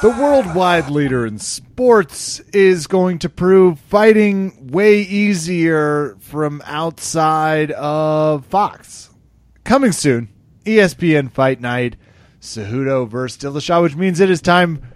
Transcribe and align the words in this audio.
The 0.00 0.10
worldwide 0.10 0.90
leader 0.90 1.26
in 1.26 1.40
sports 1.40 2.38
is 2.52 2.86
going 2.86 3.18
to 3.18 3.28
prove 3.28 3.80
fighting 3.80 4.68
way 4.68 5.00
easier 5.00 6.16
from 6.20 6.62
outside 6.64 7.72
of 7.72 8.46
Fox. 8.46 9.10
Coming 9.64 9.90
soon, 9.90 10.28
ESPN 10.64 11.32
Fight 11.32 11.60
Night, 11.60 11.96
Cejudo 12.40 13.08
versus 13.08 13.42
Dillashaw, 13.42 13.82
which 13.82 13.96
means 13.96 14.20
it 14.20 14.30
is 14.30 14.40
time 14.40 14.86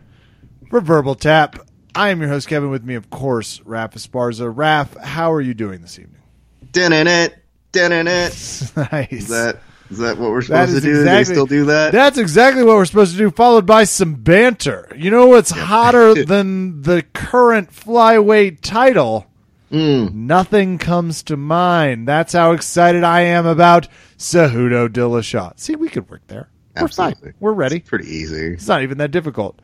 for 0.71 0.81
Verbal 0.81 1.17
Tap. 1.17 1.59
I 1.97 2.11
am 2.11 2.21
your 2.21 2.31
host, 2.31 2.47
Kevin. 2.47 2.71
With 2.71 2.85
me, 2.85 2.95
of 2.95 3.11
course, 3.11 3.59
Raph 3.67 3.95
Esparza. 3.95 4.55
Raph, 4.55 4.97
how 5.03 5.33
are 5.33 5.41
you 5.41 5.53
doing 5.53 5.83
this 5.83 5.99
evening? 5.99 6.23
Dun 6.71 6.93
it, 6.93 7.35
dun 7.73 7.91
it. 7.91 8.07
nice. 8.07 9.29
That 9.29 9.59
is 9.93 9.99
that 9.99 10.17
what 10.17 10.31
we're 10.31 10.41
supposed 10.41 10.75
to 10.75 10.81
do? 10.81 10.95
do 10.95 11.05
they 11.05 11.25
still 11.25 11.47
do 11.47 11.67
that? 11.67 11.93
That's 11.93 12.17
exactly 12.17 12.65
what 12.65 12.77
we're 12.77 12.87
supposed 12.87 13.13
to 13.13 13.19
do, 13.19 13.31
followed 13.31 13.67
by 13.67 13.85
some 13.85 14.15
banter. 14.15 14.91
You 14.97 15.11
know 15.11 15.27
what's 15.27 15.51
hotter 15.51 16.25
than 16.25 16.81
the 16.83 17.03
current 17.13 17.71
flyweight 17.71 18.61
title? 18.63 19.27
Mm. 19.71 20.15
Nothing 20.15 20.79
comes 20.79 21.23
to 21.25 21.37
mind. 21.37 22.09
That's 22.09 22.33
how 22.33 22.53
excited 22.53 23.05
I 23.05 23.21
am 23.21 23.45
about 23.45 23.87
Cejudo 24.17 24.89
Dillashaw. 24.89 25.59
See, 25.61 25.77
we 25.77 25.91
could 25.91 26.09
work 26.11 26.23
there. 26.27 26.49
We're 26.81 26.89
fine. 26.89 27.15
We're 27.39 27.53
ready. 27.53 27.77
It's 27.77 27.89
pretty 27.89 28.09
easy. 28.09 28.55
It's 28.55 28.69
not 28.69 28.83
even 28.83 28.97
that 28.99 29.11
difficult. 29.11 29.61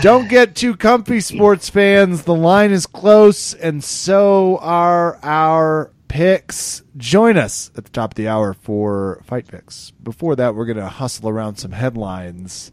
Don't 0.00 0.28
get 0.28 0.54
too 0.54 0.74
comfy, 0.74 1.20
sports 1.20 1.68
fans. 1.68 2.22
The 2.22 2.34
line 2.34 2.70
is 2.70 2.86
close, 2.86 3.52
and 3.52 3.84
so 3.84 4.56
are 4.62 5.18
our 5.22 5.90
picks. 6.12 6.82
Join 6.98 7.38
us 7.38 7.70
at 7.74 7.84
the 7.84 7.90
top 7.90 8.10
of 8.12 8.14
the 8.16 8.28
hour 8.28 8.52
for 8.52 9.22
fight 9.24 9.48
picks. 9.48 9.92
Before 9.92 10.36
that, 10.36 10.54
we're 10.54 10.66
going 10.66 10.76
to 10.76 10.86
hustle 10.88 11.28
around 11.30 11.56
some 11.56 11.72
headlines. 11.72 12.70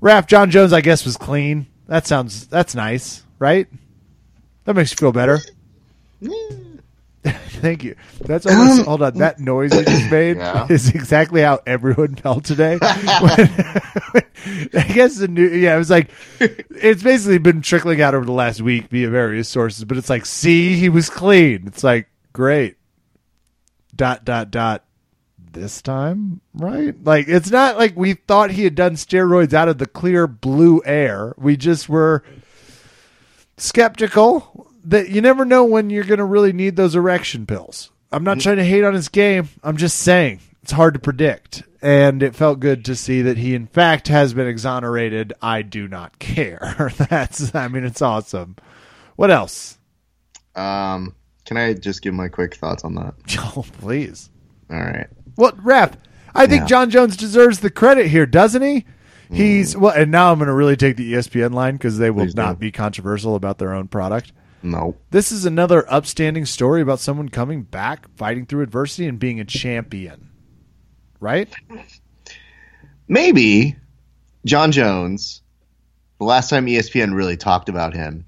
Raph 0.00 0.26
Jon 0.26 0.50
Jones, 0.50 0.72
I 0.72 0.80
guess, 0.80 1.04
was 1.04 1.18
clean. 1.18 1.66
That 1.88 2.06
sounds 2.06 2.46
that's 2.46 2.74
nice, 2.74 3.22
right? 3.38 3.66
That 4.64 4.74
makes 4.76 4.92
you 4.92 4.96
feel 4.96 5.12
better. 5.12 5.40
Thank 7.22 7.84
you. 7.84 7.96
That's 8.22 8.46
almost 8.46 8.80
um, 8.80 8.86
hold 8.86 9.02
on. 9.02 9.18
That 9.18 9.38
noise 9.38 9.74
you 9.74 9.84
just 9.84 10.10
made 10.10 10.36
Yeah. 10.38 10.66
is 10.70 10.88
exactly 10.88 11.42
how 11.42 11.60
everyone 11.66 12.14
felt 12.14 12.44
today. 12.44 12.78
I 12.82 14.22
guess 14.94 15.18
the 15.18 15.28
new 15.28 15.46
yeah, 15.46 15.74
it 15.74 15.78
was 15.78 15.90
like 15.90 16.10
it's 16.40 17.02
basically 17.02 17.36
been 17.36 17.60
trickling 17.60 18.00
out 18.00 18.14
over 18.14 18.24
the 18.24 18.32
last 18.32 18.62
week 18.62 18.88
via 18.88 19.10
various 19.10 19.50
sources, 19.50 19.84
but 19.84 19.98
it's 19.98 20.08
like, 20.08 20.24
see, 20.24 20.76
he 20.76 20.88
was 20.88 21.10
clean. 21.10 21.64
It's 21.66 21.84
like, 21.84 22.08
great. 22.32 22.76
Dot 23.94 24.24
dot 24.24 24.50
dot 24.50 24.84
this 25.52 25.82
time, 25.82 26.40
right? 26.54 26.94
Like 27.02 27.28
it's 27.28 27.50
not 27.50 27.76
like 27.76 27.96
we 27.96 28.14
thought 28.14 28.50
he 28.50 28.64
had 28.64 28.74
done 28.74 28.94
steroids 28.94 29.52
out 29.52 29.68
of 29.68 29.78
the 29.78 29.86
clear 29.86 30.26
blue 30.26 30.80
air. 30.84 31.34
We 31.36 31.56
just 31.56 31.88
were 31.88 32.22
skeptical 33.56 34.68
that 34.84 35.10
you 35.10 35.20
never 35.20 35.44
know 35.44 35.64
when 35.64 35.90
you're 35.90 36.04
going 36.04 36.18
to 36.18 36.24
really 36.24 36.52
need 36.52 36.76
those 36.76 36.94
erection 36.94 37.46
pills. 37.46 37.90
I'm 38.12 38.24
not 38.24 38.40
trying 38.40 38.56
to 38.56 38.64
hate 38.64 38.84
on 38.84 38.94
his 38.94 39.08
game. 39.08 39.48
I'm 39.62 39.76
just 39.76 39.98
saying 39.98 40.40
it's 40.62 40.72
hard 40.72 40.94
to 40.94 41.00
predict. 41.00 41.62
And 41.82 42.22
it 42.22 42.34
felt 42.34 42.60
good 42.60 42.84
to 42.86 42.96
see 42.96 43.22
that 43.22 43.38
he, 43.38 43.54
in 43.54 43.66
fact, 43.66 44.08
has 44.08 44.34
been 44.34 44.46
exonerated. 44.46 45.32
I 45.40 45.62
do 45.62 45.88
not 45.88 46.18
care. 46.18 46.92
That's, 46.96 47.54
I 47.54 47.68
mean, 47.68 47.84
it's 47.84 48.02
awesome. 48.02 48.56
What 49.16 49.30
else? 49.30 49.78
Um, 50.54 51.14
can 51.44 51.56
I 51.56 51.74
just 51.74 52.02
give 52.02 52.14
my 52.14 52.28
quick 52.28 52.54
thoughts 52.56 52.84
on 52.84 52.94
that? 52.96 53.14
Oh, 53.56 53.64
please. 53.80 54.30
All 54.70 54.78
right. 54.78 55.06
Well, 55.36 55.52
ref, 55.62 55.96
I 56.34 56.46
think 56.46 56.62
Yeah. 56.62 56.66
Jon 56.66 56.90
Jones 56.90 57.16
deserves 57.16 57.60
the 57.60 57.70
credit 57.70 58.06
here, 58.08 58.26
doesn't 58.26 58.62
he? 58.62 58.84
He's 59.32 59.74
mm. 59.74 59.80
well, 59.80 59.94
and 59.94 60.10
now 60.10 60.32
I'm 60.32 60.38
going 60.38 60.48
to 60.48 60.54
really 60.54 60.76
take 60.76 60.96
the 60.96 61.12
ESPN 61.14 61.52
line 61.54 61.74
because 61.74 61.98
they 61.98 62.10
will 62.10 62.24
Please 62.24 62.34
not 62.34 62.54
do. 62.54 62.60
be 62.60 62.72
controversial 62.72 63.34
about 63.36 63.58
their 63.58 63.72
own 63.72 63.88
product. 63.88 64.32
No. 64.62 64.96
This 65.10 65.32
is 65.32 65.46
another 65.46 65.90
upstanding 65.90 66.44
story 66.44 66.82
about 66.82 67.00
someone 67.00 67.28
coming 67.28 67.62
back, 67.62 68.08
fighting 68.16 68.44
through 68.46 68.62
adversity, 68.62 69.06
and 69.06 69.18
being 69.18 69.40
a 69.40 69.44
champion. 69.44 70.28
Right? 71.20 71.48
Maybe 73.08 73.76
Jon 74.44 74.72
Jones. 74.72 75.42
The 76.18 76.24
last 76.24 76.50
time 76.50 76.66
ESPN 76.66 77.14
really 77.14 77.36
talked 77.38 77.68
about 77.70 77.94
him, 77.94 78.26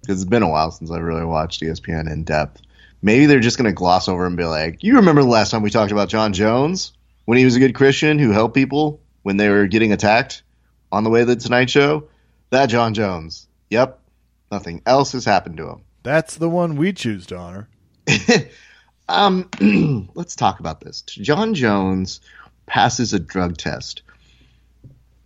because 0.00 0.20
it's 0.20 0.28
been 0.28 0.42
a 0.42 0.48
while 0.48 0.70
since 0.70 0.90
I've 0.90 1.02
really 1.02 1.24
watched 1.24 1.62
ESPN 1.62 2.10
in 2.10 2.24
depth. 2.24 2.62
Maybe 3.02 3.26
they're 3.26 3.40
just 3.40 3.56
going 3.56 3.70
to 3.70 3.72
gloss 3.72 4.08
over 4.08 4.26
and 4.26 4.36
be 4.36 4.44
like, 4.44 4.82
"You 4.82 4.96
remember 4.96 5.22
the 5.22 5.28
last 5.28 5.50
time 5.50 5.62
we 5.62 5.70
talked 5.70 5.92
about 5.92 6.08
Jon 6.08 6.32
Jones 6.32 6.92
when 7.24 7.38
he 7.38 7.44
was 7.44 7.56
a 7.56 7.60
good 7.60 7.74
Christian 7.74 8.18
who 8.18 8.30
helped 8.30 8.54
people 8.54 9.00
when 9.22 9.36
they 9.36 9.48
were 9.48 9.66
getting 9.66 9.92
attacked 9.92 10.42
on 10.92 11.04
the 11.04 11.10
way 11.10 11.20
to 11.20 11.26
the 11.26 11.36
Tonight 11.36 11.70
Show? 11.70 12.08
That 12.50 12.66
Jon 12.66 12.94
Jones. 12.94 13.46
Yep. 13.70 13.98
Nothing 14.50 14.82
else 14.86 15.12
has 15.12 15.24
happened 15.24 15.56
to 15.58 15.68
him." 15.68 15.82
That's 16.02 16.36
the 16.36 16.48
one 16.48 16.76
we 16.76 16.92
choose 16.92 17.26
to 17.26 17.36
honor. 17.36 17.68
um, 19.08 19.48
let's 20.14 20.36
talk 20.36 20.60
about 20.60 20.80
this. 20.80 21.02
Jon 21.02 21.54
Jones 21.54 22.20
passes 22.66 23.12
a 23.12 23.18
drug 23.18 23.56
test. 23.56 24.02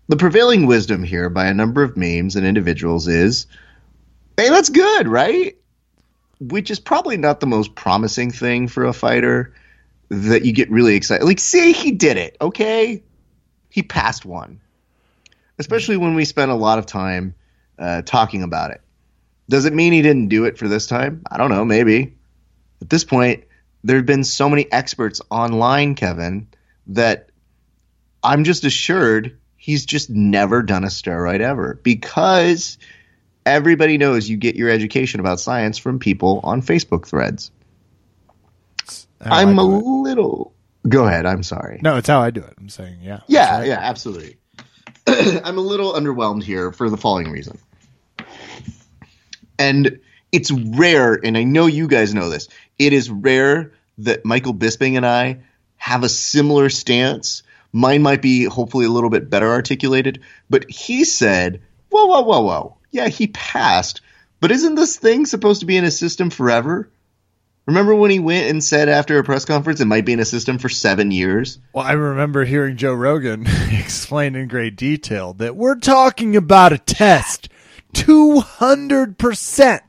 The 0.09 0.17
prevailing 0.17 0.67
wisdom 0.67 1.03
here 1.03 1.31
by 1.31 1.47
a 1.47 1.55
number 1.55 1.83
of 1.83 1.97
memes 1.97 2.37
and 2.37 2.47
individuals 2.47 3.09
is, 3.09 3.47
hey, 4.37 4.49
that's 4.49 4.71
good, 4.71 5.09
right? 5.09 5.57
Which 6.41 6.71
is 6.71 6.81
probably 6.81 7.17
not 7.17 7.41
the 7.41 7.47
most 7.47 7.75
promising 7.75 8.31
thing 8.31 8.69
for 8.69 8.85
a 8.85 8.93
fighter 8.93 9.55
that 10.09 10.45
you 10.45 10.53
get 10.53 10.71
really 10.71 10.95
excited. 10.95 11.25
Like, 11.25 11.41
say 11.41 11.73
he 11.73 11.93
did 11.93 12.17
it, 12.17 12.37
okay? 12.41 13.03
He 13.71 13.83
passed 13.83 14.25
one. 14.25 14.61
Especially 15.59 15.97
when 15.97 16.15
we 16.15 16.25
spent 16.25 16.51
a 16.51 16.55
lot 16.55 16.79
of 16.79 16.87
time 16.87 17.35
uh, 17.79 18.03
talking 18.03 18.43
about 18.43 18.71
it. 18.73 18.81
Does 19.49 19.67
it 19.67 19.73
mean 19.73 19.93
he 19.93 20.03
didn't 20.03 20.29
do 20.29 20.45
it 20.45 20.59
for 20.59 20.69
this 20.69 20.87
time? 20.87 21.23
I 21.31 21.37
don't 21.37 21.51
know, 21.51 21.65
maybe. 21.65 22.15
At 22.81 22.91
this 22.91 23.05
point, 23.05 23.45
there 23.83 23.97
have 23.97 24.07
been 24.07 24.25
so 24.25 24.49
many 24.49 24.71
experts 24.73 25.21
online, 25.31 25.95
Kevin, 25.95 26.49
that 26.89 27.29
I'm 28.23 28.45
just 28.45 28.65
assured 28.65 29.39
he's 29.57 29.85
just 29.85 30.11
never 30.11 30.63
done 30.63 30.85
a 30.85 30.89
steroid 30.89 31.41
ever 31.41 31.79
because 31.83 32.79
everybody 33.47 33.99
knows 33.99 34.29
you 34.29 34.37
get 34.37 34.57
your 34.57 34.71
education 34.71 35.21
about 35.21 35.41
science 35.41 35.79
from 35.79 35.99
people 35.99 36.41
on 36.43 36.63
Facebook 36.63 37.07
threads. 37.07 37.51
I'm 39.21 39.59
a 39.59 39.79
it. 39.79 39.83
little. 39.83 40.53
Go 40.89 41.07
ahead. 41.07 41.27
I'm 41.27 41.43
sorry. 41.43 41.81
No, 41.83 41.97
it's 41.97 42.09
how 42.09 42.21
I 42.21 42.31
do 42.31 42.41
it. 42.41 42.55
I'm 42.59 42.69
saying, 42.69 42.99
yeah. 43.03 43.21
Yeah, 43.27 43.59
right. 43.59 43.69
yeah, 43.69 43.79
absolutely. 43.81 44.37
I'm 45.07 45.59
a 45.59 45.63
little 45.63 45.95
underwhelmed 45.95 46.43
here 46.43 46.73
for 46.73 46.91
the 46.91 46.97
following 46.97 47.31
reason. 47.31 47.59
And 49.59 50.01
it's 50.33 50.51
rare, 50.51 51.15
and 51.15 51.39
I 51.39 51.45
know 51.45 51.67
you 51.67 51.87
guys 51.87 52.13
know 52.13 52.29
this. 52.29 52.49
It 52.79 52.93
is 52.93 53.09
rare 53.09 53.73
that 53.99 54.25
Michael 54.25 54.55
Bisping 54.55 54.97
and 54.97 55.07
I 55.07 55.41
have 55.77 56.03
a 56.03 56.09
similar 56.09 56.69
stance. 56.69 57.45
Mine 57.73 58.03
might 58.03 58.21
be 58.21 58.45
hopefully 58.45 58.87
a 58.87 58.91
little 58.91 59.11
bit 59.11 59.31
better 59.31 59.49
articulated, 59.49 60.23
but 60.51 60.69
he 60.69 61.05
said, 61.05 61.63
"Whoa, 61.91 62.07
whoa, 62.07 62.23
whoa, 62.23 62.41
whoa! 62.41 62.77
Yeah, 62.95 63.09
he 63.09 63.27
passed, 63.27 64.01
but 64.41 64.53
isn't 64.53 64.77
this 64.77 64.97
thing 64.97 65.27
supposed 65.27 65.61
to 65.61 65.67
be 65.67 65.77
in 65.77 65.85
his 65.85 65.99
system 65.99 66.31
forever?" 66.31 66.89
Remember 67.67 67.95
when 67.95 68.11
he 68.11 68.19
went 68.19 68.51
and 68.51 68.63
said 68.63 68.89
after 68.89 69.19
a 69.19 69.25
press 69.25 69.45
conference 69.47 69.81
it 69.81 69.87
might 69.87 70.05
be 70.05 70.13
in 70.13 70.21
a 70.21 70.25
system 70.25 70.59
for 70.59 70.69
seven 70.69 71.11
years? 71.11 71.59
Well, 71.73 71.85
I 71.85 71.93
remember 71.93 72.45
hearing 72.45 72.77
Joe 72.77 72.93
Rogan 72.93 73.47
explain 73.71 74.37
in 74.37 74.49
great 74.49 74.77
detail 74.77 75.33
that 75.35 75.57
we're 75.57 75.77
talking 75.77 76.37
about 76.37 76.75
a 76.75 76.79
test 76.79 77.49
200% 77.95 79.81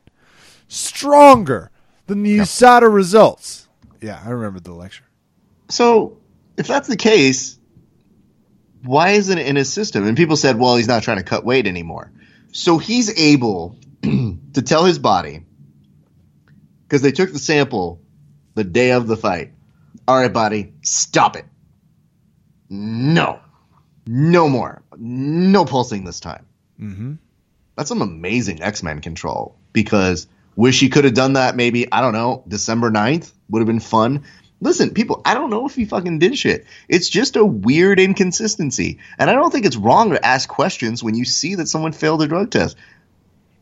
stronger 0.69 1.69
than 2.07 2.23
the 2.23 2.37
USADA 2.39 2.91
results. 2.91 3.67
Yeah, 4.01 4.21
I 4.25 4.29
remember 4.29 4.61
the 4.61 4.73
lecture. 4.73 5.03
So, 5.69 6.17
if 6.57 6.67
that's 6.67 6.87
the 6.87 6.95
case, 6.95 7.59
why 8.83 9.11
isn't 9.11 9.37
it 9.37 9.47
in 9.47 9.57
his 9.57 9.71
system? 9.71 10.07
And 10.07 10.15
people 10.15 10.37
said, 10.37 10.57
well, 10.57 10.77
he's 10.77 10.87
not 10.87 11.03
trying 11.03 11.17
to 11.17 11.23
cut 11.23 11.43
weight 11.43 11.67
anymore. 11.67 12.11
So 12.55 12.77
he's 12.77 13.19
able 13.19 13.77
to 14.01 14.61
tell 14.63 14.85
his 14.85 14.97
body, 14.97 15.43
because 16.83 17.01
they 17.01 17.11
took 17.11 17.33
the 17.33 17.37
sample 17.37 18.01
the 18.53 18.63
day 18.63 18.91
of 18.91 19.07
the 19.07 19.17
fight, 19.17 19.51
all 20.07 20.15
right, 20.15 20.31
body, 20.31 20.71
stop 20.81 21.35
it. 21.35 21.43
No. 22.69 23.41
No 24.07 24.47
more. 24.47 24.81
No 24.97 25.65
pulsing 25.65 26.05
this 26.05 26.21
time. 26.21 26.45
Mm-hmm. 26.79 27.13
That's 27.75 27.89
some 27.89 28.01
amazing 28.01 28.63
X 28.63 28.81
Men 28.83 29.01
control 29.01 29.57
because 29.73 30.25
wish 30.55 30.79
he 30.79 30.87
could 30.87 31.03
have 31.03 31.13
done 31.13 31.33
that 31.33 31.57
maybe, 31.57 31.91
I 31.91 31.99
don't 31.99 32.13
know, 32.13 32.45
December 32.47 32.89
9th 32.89 33.33
would 33.49 33.59
have 33.59 33.67
been 33.67 33.81
fun. 33.81 34.23
Listen, 34.65 34.95
people, 34.95 35.21
I 35.23 35.35
don't 35.35 35.51
know 35.51 35.67
if 35.67 35.75
he 35.75 35.85
fucking 35.85 36.17
did 36.17 36.35
shit. 36.35 36.65
It's 36.89 37.07
just 37.07 37.35
a 37.35 37.45
weird 37.45 37.99
inconsistency. 37.99 38.97
And 39.19 39.29
I 39.29 39.33
don't 39.33 39.51
think 39.51 39.67
it's 39.67 39.75
wrong 39.75 40.09
to 40.09 40.25
ask 40.25 40.49
questions 40.49 41.03
when 41.03 41.13
you 41.13 41.23
see 41.23 41.53
that 41.53 41.67
someone 41.67 41.91
failed 41.91 42.23
a 42.23 42.27
drug 42.27 42.49
test. 42.49 42.75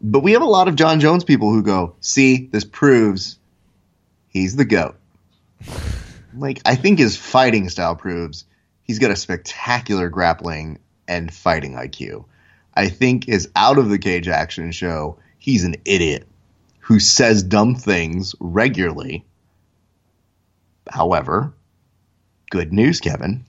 But 0.02 0.24
we 0.24 0.32
have 0.32 0.42
a 0.42 0.46
lot 0.46 0.70
of 0.70 0.78
Jon 0.78 1.02
Jones 1.02 1.26
people 1.26 1.52
who 1.52 1.62
go, 1.62 1.98
see, 2.00 2.48
this 2.48 2.64
proves 2.64 3.38
he's 4.30 4.56
the 4.56 4.64
GOAT. 4.64 4.96
like, 6.38 6.62
I 6.64 6.76
think 6.76 7.00
his 7.00 7.18
fighting 7.18 7.68
style 7.68 7.98
proves 7.98 8.46
he's 8.84 9.00
got 9.00 9.12
a 9.12 9.18
spectacular 9.18 10.08
grappling 10.08 10.80
and 11.06 11.34
fighting 11.34 11.74
IQ. 11.74 12.24
I 12.74 12.88
think 12.88 13.28
is 13.28 13.50
out 13.58 13.78
of 13.78 13.90
the 13.90 14.00
cage 14.00 14.30
action 14.30 14.72
show, 14.72 15.18
he's 15.38 15.66
an 15.66 15.76
idiot 15.84 16.30
who 16.80 17.02
says 17.02 17.44
dumb 17.44 17.76
things 17.76 18.36
regularly. 18.40 19.26
However, 20.90 21.54
good 22.50 22.74
news, 22.74 23.00
Kevin. 23.00 23.46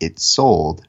It 0.00 0.18
sold 0.18 0.84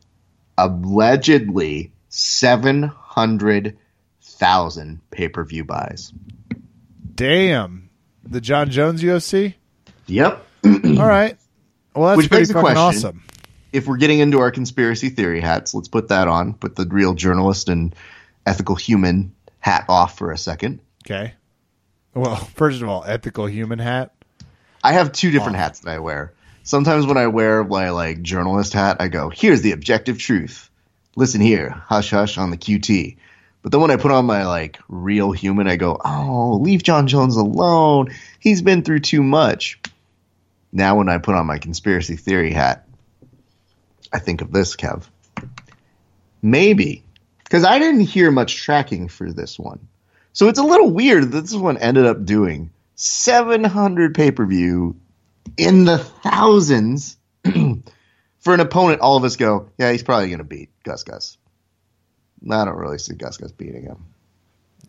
allegedly 0.58 1.92
700,000 2.10 5.02
pay 5.12 5.30
per 5.30 5.44
view 5.46 5.64
buys. 5.64 6.12
Damn. 7.14 7.90
The 8.24 8.42
Jon 8.42 8.70
Jones 8.70 9.02
UFC? 9.04 9.54
Yep. 10.08 10.46
All 10.66 10.72
right. 11.08 11.38
Well, 11.96 12.08
that's 12.08 12.18
Which 12.18 12.30
pretty 12.30 12.42
begs 12.42 12.48
the 12.50 12.54
fucking 12.56 12.74
question. 12.74 13.08
awesome. 13.08 13.24
if 13.72 13.88
we're 13.88 13.98
getting 13.98 14.20
into 14.20 14.40
our 14.40 14.52
conspiracy 14.52 15.10
theory 15.10 15.40
hats, 15.42 15.74
let's 15.74 15.88
put 15.88 16.10
that 16.10 16.28
on. 16.28 16.54
Put 16.54 16.76
the 16.76 16.86
real 16.86 17.14
journalist 17.14 17.70
and 17.70 17.96
ethical 18.46 18.76
human 18.76 19.34
hat 19.60 19.86
off 19.88 20.18
for 20.18 20.32
a 20.32 20.38
second. 20.38 20.82
Okay. 21.06 21.34
Well, 22.14 22.36
first 22.56 22.82
of 22.82 22.90
all, 22.90 23.04
ethical 23.06 23.46
human 23.46 23.80
hat. 23.80 24.14
I 24.86 24.92
have 24.92 25.12
two 25.12 25.32
different 25.32 25.58
hats 25.58 25.80
that 25.80 25.90
I 25.90 25.98
wear. 25.98 26.32
Sometimes 26.62 27.08
when 27.08 27.18
I 27.18 27.26
wear 27.26 27.64
my 27.64 27.90
like 27.90 28.22
journalist 28.22 28.74
hat, 28.74 28.98
I 29.00 29.08
go, 29.08 29.30
"Here's 29.30 29.64
the 29.64 29.72
objective 29.72 30.20
truth. 30.20 30.70
Listen 31.16 31.42
here, 31.42 31.72
hush 31.72 32.12
hush 32.12 32.38
on 32.38 32.52
the 32.52 32.58
QT." 32.58 33.18
But 33.64 33.72
then 33.72 33.82
when 33.82 33.90
I 33.90 33.96
put 33.96 34.12
on 34.12 34.28
my 34.28 34.46
like 34.46 34.78
real 34.88 35.32
human, 35.32 35.68
I 35.68 35.76
go, 35.76 36.00
"Oh, 36.06 36.60
leave 36.62 36.84
Jon 36.84 37.08
Jones 37.08 37.36
alone. 37.36 38.14
He's 38.40 38.62
been 38.62 38.84
through 38.84 39.00
too 39.00 39.24
much." 39.24 39.80
Now 40.72 40.98
when 40.98 41.10
I 41.10 41.18
put 41.18 41.34
on 41.34 41.48
my 41.48 41.58
conspiracy 41.58 42.16
theory 42.16 42.54
hat, 42.54 42.88
I 44.14 44.20
think 44.20 44.42
of 44.42 44.52
this, 44.52 44.76
Kev. 44.76 45.06
Maybe 46.44 47.04
because 47.44 47.66
I 47.66 47.80
didn't 47.80 48.02
hear 48.02 48.30
much 48.30 48.56
tracking 48.56 49.08
for 49.08 49.34
this 49.34 49.58
one. 49.58 49.80
So 50.34 50.48
it's 50.48 50.60
a 50.60 50.64
little 50.64 50.92
weird 50.92 51.32
that 51.32 51.42
this 51.42 51.56
one 51.56 51.80
ended 51.80 52.06
up 52.06 52.24
doing 52.24 52.70
700 52.96 54.16
pay 54.16 54.32
per 54.32 54.46
view 54.46 54.96
in 55.58 55.86
the 55.86 55.98
thousands 55.98 57.18
for 58.40 58.54
an 58.54 58.60
opponent. 58.60 59.02
All 59.02 59.18
of 59.18 59.24
us 59.24 59.36
go, 59.36 59.70
yeah, 59.78 59.92
he's 59.92 60.04
probably 60.04 60.28
going 60.28 60.40
to 60.40 60.44
beat 60.44 60.70
Gus 60.84 61.04
Gus. 61.04 61.38
I 62.50 62.66
don't 62.66 62.78
really 62.78 62.98
see 62.98 63.16
Gus 63.16 63.38
Gus 63.38 63.52
beating 63.52 63.84
him. 63.84 64.06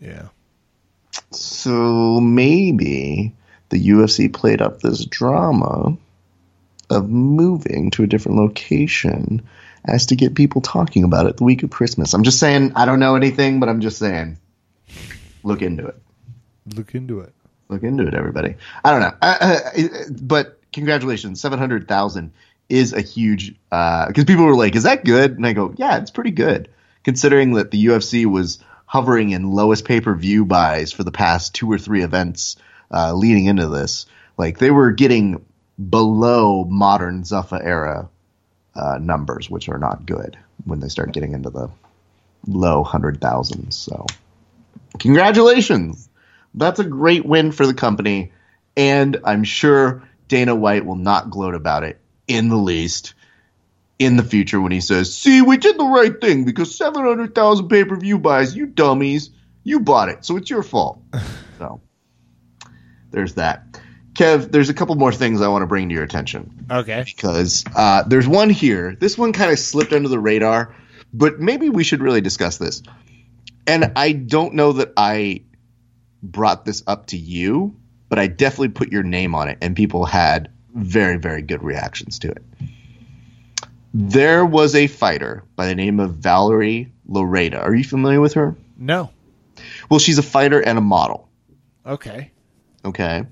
Yeah. 0.00 0.28
So 1.30 2.20
maybe 2.20 3.34
the 3.70 3.88
UFC 3.88 4.32
played 4.32 4.60
up 4.60 4.80
this 4.80 5.04
drama 5.04 5.96
of 6.90 7.10
moving 7.10 7.90
to 7.92 8.04
a 8.04 8.06
different 8.06 8.38
location 8.38 9.42
as 9.84 10.06
to 10.06 10.16
get 10.16 10.34
people 10.34 10.60
talking 10.60 11.04
about 11.04 11.26
it 11.26 11.36
the 11.36 11.44
week 11.44 11.62
of 11.62 11.70
Christmas. 11.70 12.12
I'm 12.12 12.24
just 12.24 12.38
saying, 12.38 12.72
I 12.76 12.84
don't 12.84 13.00
know 13.00 13.16
anything, 13.16 13.60
but 13.60 13.68
I'm 13.68 13.80
just 13.80 13.98
saying, 13.98 14.38
look 15.42 15.62
into 15.62 15.86
it. 15.86 15.96
Look 16.74 16.94
into 16.94 17.20
it. 17.20 17.32
Look 17.68 17.82
into 17.82 18.06
it, 18.06 18.14
everybody. 18.14 18.54
I 18.84 18.90
don't 18.92 19.00
know, 19.00 19.14
uh, 19.20 19.36
uh, 19.40 19.70
but 20.22 20.60
congratulations, 20.72 21.40
seven 21.40 21.58
hundred 21.58 21.88
thousand 21.88 22.32
is 22.68 22.92
a 22.92 23.00
huge. 23.00 23.54
Because 23.70 24.24
people 24.24 24.44
were 24.44 24.54
like, 24.54 24.76
"Is 24.76 24.84
that 24.84 25.04
good?" 25.04 25.32
And 25.36 25.46
I 25.46 25.52
go, 25.52 25.74
"Yeah, 25.76 25.98
it's 25.98 26.12
pretty 26.12 26.30
good, 26.30 26.68
considering 27.02 27.54
that 27.54 27.72
the 27.72 27.86
UFC 27.86 28.24
was 28.24 28.60
hovering 28.86 29.30
in 29.30 29.50
lowest 29.50 29.84
pay 29.84 30.00
per 30.00 30.14
view 30.14 30.44
buys 30.44 30.92
for 30.92 31.02
the 31.02 31.10
past 31.10 31.54
two 31.54 31.70
or 31.70 31.78
three 31.78 32.02
events 32.02 32.56
uh, 32.92 33.12
leading 33.12 33.46
into 33.46 33.68
this. 33.68 34.06
Like 34.38 34.58
they 34.58 34.70
were 34.70 34.92
getting 34.92 35.44
below 35.90 36.64
modern 36.64 37.22
Zuffa 37.22 37.60
era 37.62 38.08
uh, 38.76 38.98
numbers, 39.00 39.50
which 39.50 39.68
are 39.68 39.78
not 39.78 40.06
good 40.06 40.38
when 40.64 40.78
they 40.80 40.88
start 40.88 41.12
getting 41.12 41.32
into 41.32 41.50
the 41.50 41.68
low 42.46 42.84
hundred 42.84 43.20
thousands. 43.20 43.76
So, 43.76 44.06
congratulations 45.00 46.08
that's 46.56 46.80
a 46.80 46.84
great 46.84 47.24
win 47.24 47.52
for 47.52 47.66
the 47.66 47.74
company, 47.74 48.32
and 48.76 49.18
I'm 49.24 49.44
sure 49.44 50.02
Dana 50.28 50.54
White 50.54 50.84
will 50.84 50.96
not 50.96 51.30
gloat 51.30 51.54
about 51.54 51.84
it 51.84 52.00
in 52.26 52.48
the 52.48 52.56
least 52.56 53.14
in 53.98 54.16
the 54.16 54.22
future 54.22 54.60
when 54.60 54.72
he 54.72 54.80
says, 54.80 55.14
"See, 55.14 55.40
we 55.42 55.56
did 55.56 55.78
the 55.78 55.84
right 55.84 56.20
thing 56.20 56.44
because 56.44 56.76
700,000 56.76 57.68
pay-per-view 57.68 58.18
buys, 58.18 58.54
you 58.56 58.66
dummies, 58.66 59.30
you 59.64 59.80
bought 59.80 60.08
it, 60.08 60.24
so 60.24 60.36
it's 60.36 60.50
your 60.50 60.62
fault." 60.62 61.00
so 61.58 61.80
there's 63.10 63.34
that. 63.34 63.80
Kev, 64.14 64.50
there's 64.50 64.70
a 64.70 64.74
couple 64.74 64.94
more 64.94 65.12
things 65.12 65.42
I 65.42 65.48
want 65.48 65.62
to 65.62 65.66
bring 65.66 65.88
to 65.90 65.94
your 65.94 66.04
attention 66.04 66.66
Okay. 66.70 67.02
because 67.04 67.64
uh, 67.74 68.02
there's 68.04 68.26
one 68.26 68.48
here. 68.48 68.96
This 68.98 69.18
one 69.18 69.32
kind 69.34 69.50
of 69.52 69.58
slipped 69.58 69.92
under 69.92 70.08
the 70.08 70.18
radar, 70.18 70.74
but 71.12 71.38
maybe 71.38 71.68
we 71.68 71.84
should 71.84 72.00
really 72.00 72.22
discuss 72.22 72.56
this. 72.56 72.82
And 73.66 73.92
I 73.96 74.12
don't 74.12 74.54
know 74.54 74.72
that 74.72 74.92
I 74.96 75.42
brought 76.22 76.64
this 76.64 76.82
up 76.86 77.06
to 77.06 77.16
you, 77.16 77.76
but 78.08 78.18
I 78.18 78.26
definitely 78.26 78.68
put 78.68 78.92
your 78.92 79.02
name 79.02 79.34
on 79.34 79.48
it, 79.48 79.58
and 79.60 79.76
people 79.76 80.04
had 80.04 80.50
very, 80.74 81.16
very 81.16 81.42
good 81.42 81.62
reactions 81.62 82.18
to 82.20 82.30
it. 82.30 82.44
There 83.94 84.44
was 84.44 84.74
a 84.74 84.86
fighter 84.86 85.44
by 85.56 85.66
the 85.66 85.74
name 85.74 86.00
of 86.00 86.16
Valerie 86.16 86.92
Loureda. 87.08 87.62
Are 87.62 87.74
you 87.74 87.84
familiar 87.84 88.20
with 88.20 88.34
her? 88.34 88.54
No. 88.76 89.10
Well, 89.90 89.98
she's 89.98 90.18
a 90.18 90.22
fighter 90.22 90.60
and 90.60 90.76
a 90.76 90.82
model. 90.82 91.28
Okay. 91.86 92.30
Okay. 92.84 93.24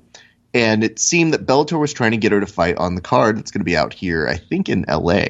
And 0.55 0.85
it 0.85 0.99
seemed 0.99 1.35
that 1.35 1.45
Bellator 1.45 1.79
was 1.79 1.93
trying 1.93 2.13
to 2.13 2.17
get 2.17 2.33
her 2.33 2.41
to 2.41 2.47
fight 2.47 2.77
on 2.79 2.95
the 2.95 3.01
card 3.01 3.37
that's 3.37 3.51
going 3.51 3.61
to 3.61 3.65
be 3.65 3.77
out 3.77 3.93
here, 3.93 4.27
I 4.27 4.37
think 4.37 4.69
in 4.69 4.85
LA. 4.89 5.25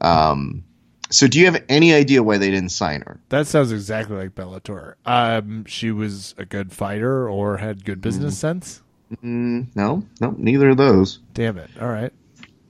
Um, 0.00 0.64
so 1.10 1.26
do 1.26 1.38
you 1.38 1.46
have 1.46 1.62
any 1.68 1.92
idea 1.94 2.22
why 2.22 2.38
they 2.38 2.50
didn't 2.50 2.70
sign 2.70 3.02
her? 3.02 3.20
That 3.28 3.46
sounds 3.46 3.72
exactly 3.72 4.16
like 4.16 4.34
Bellator. 4.34 4.94
Um, 5.04 5.64
she 5.66 5.90
was 5.90 6.34
a 6.38 6.44
good 6.44 6.72
fighter 6.72 7.28
or 7.28 7.56
had 7.58 7.84
good 7.84 8.00
business 8.00 8.38
sense. 8.38 8.82
Mm, 9.22 9.68
no, 9.76 10.02
no, 10.20 10.34
neither 10.36 10.70
of 10.70 10.76
those. 10.78 11.20
Damn 11.34 11.58
it. 11.58 11.70
All 11.80 11.88
right. 11.88 12.12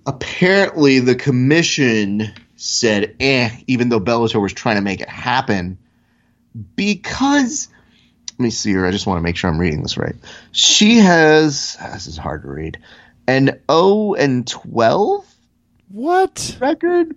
Apparently, 0.07 0.99
the 1.01 1.15
commission 1.15 2.33
said, 2.57 3.17
eh, 3.21 3.51
even 3.67 3.89
though 3.89 4.01
Bellator 4.01 4.41
was 4.41 4.53
trying 4.53 4.77
to 4.77 4.83
make 4.83 5.01
it 5.01 5.09
happen, 5.09 5.79
because. 6.75 7.69
Let 8.39 8.45
me 8.45 8.51
see 8.51 8.71
here. 8.71 8.85
I 8.87 8.91
just 8.91 9.07
want 9.07 9.17
to 9.17 9.23
make 9.23 9.37
sure 9.39 9.49
I'm 9.49 9.59
reading 9.59 9.83
this 9.83 9.97
right. 9.97 10.15
She 10.53 10.99
has. 10.99 11.77
This 11.95 12.07
is 12.07 12.19
hard 12.19 12.43
to 12.43 12.49
read. 12.49 12.79
An 13.27 13.59
0 13.71 14.13
and 14.15 14.47
12 14.47 15.25
What? 15.89 16.59
record? 16.61 17.17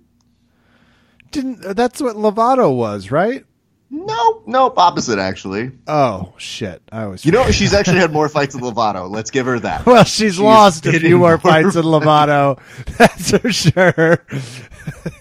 Didn't 1.31 1.75
that's 1.75 2.01
what 2.01 2.15
Lovato 2.15 2.75
was, 2.75 3.11
right? 3.11 3.45
No, 3.91 4.43
nope, 4.45 4.77
opposite 4.77 5.17
actually. 5.17 5.71
Oh 5.87 6.33
shit. 6.37 6.81
I 6.91 7.07
was 7.07 7.25
You 7.25 7.31
know, 7.31 7.49
she's 7.51 7.73
actually 7.73 7.97
had 7.99 8.11
more 8.11 8.29
fights 8.29 8.53
with 8.53 8.63
Lovato. 8.63 9.09
Let's 9.09 9.31
give 9.31 9.47
her 9.47 9.59
that. 9.59 9.85
Well, 9.85 10.03
she's, 10.03 10.37
lost 10.39 10.85
a 10.85 10.91
few 10.91 10.99
in 10.99 11.11
more 11.13 11.29
more 11.31 11.37
fights 11.39 11.75
with 11.75 11.85
Lovato. 11.85 12.59
That's 12.97 13.31
for 13.31 13.51
sure. 13.51 14.25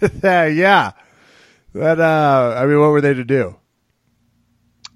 yeah, 0.22 0.46
yeah. 0.46 0.92
But 1.72 2.00
uh 2.00 2.54
I 2.58 2.66
mean 2.66 2.80
what 2.80 2.90
were 2.90 3.00
they 3.00 3.14
to 3.14 3.24
do? 3.24 3.56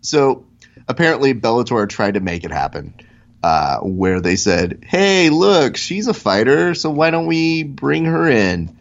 So 0.02 0.46
apparently, 0.88 1.32
Bellator 1.32 1.88
tried 1.88 2.14
to 2.14 2.20
make 2.20 2.44
it 2.44 2.50
happen, 2.50 2.94
uh, 3.42 3.78
where 3.78 4.20
they 4.20 4.36
said, 4.36 4.84
"Hey, 4.86 5.30
look, 5.30 5.76
she's 5.76 6.08
a 6.08 6.14
fighter, 6.14 6.74
so 6.74 6.90
why 6.90 7.10
don't 7.10 7.26
we 7.26 7.62
bring 7.62 8.04
her 8.04 8.28
in?" 8.28 8.76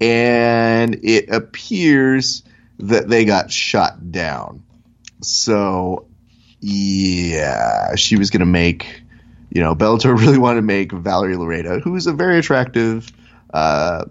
And 0.00 1.00
it 1.04 1.30
appears 1.30 2.42
that 2.78 3.08
they 3.08 3.24
got 3.24 3.50
shot 3.50 4.12
down. 4.12 4.62
So, 5.22 6.06
yeah, 6.60 7.94
she 7.96 8.16
was 8.16 8.30
going 8.30 8.40
to 8.40 8.46
make, 8.46 9.02
you 9.50 9.62
know, 9.62 9.74
Bellator 9.74 10.18
really 10.18 10.38
wanted 10.38 10.56
to 10.56 10.66
make 10.66 10.92
Valerie 10.92 11.36
Loureda, 11.36 11.82
who 11.82 11.96
is 11.96 12.06
a 12.06 12.12
very 12.12 12.38
attractive 12.38 13.10
uh, 13.52 14.04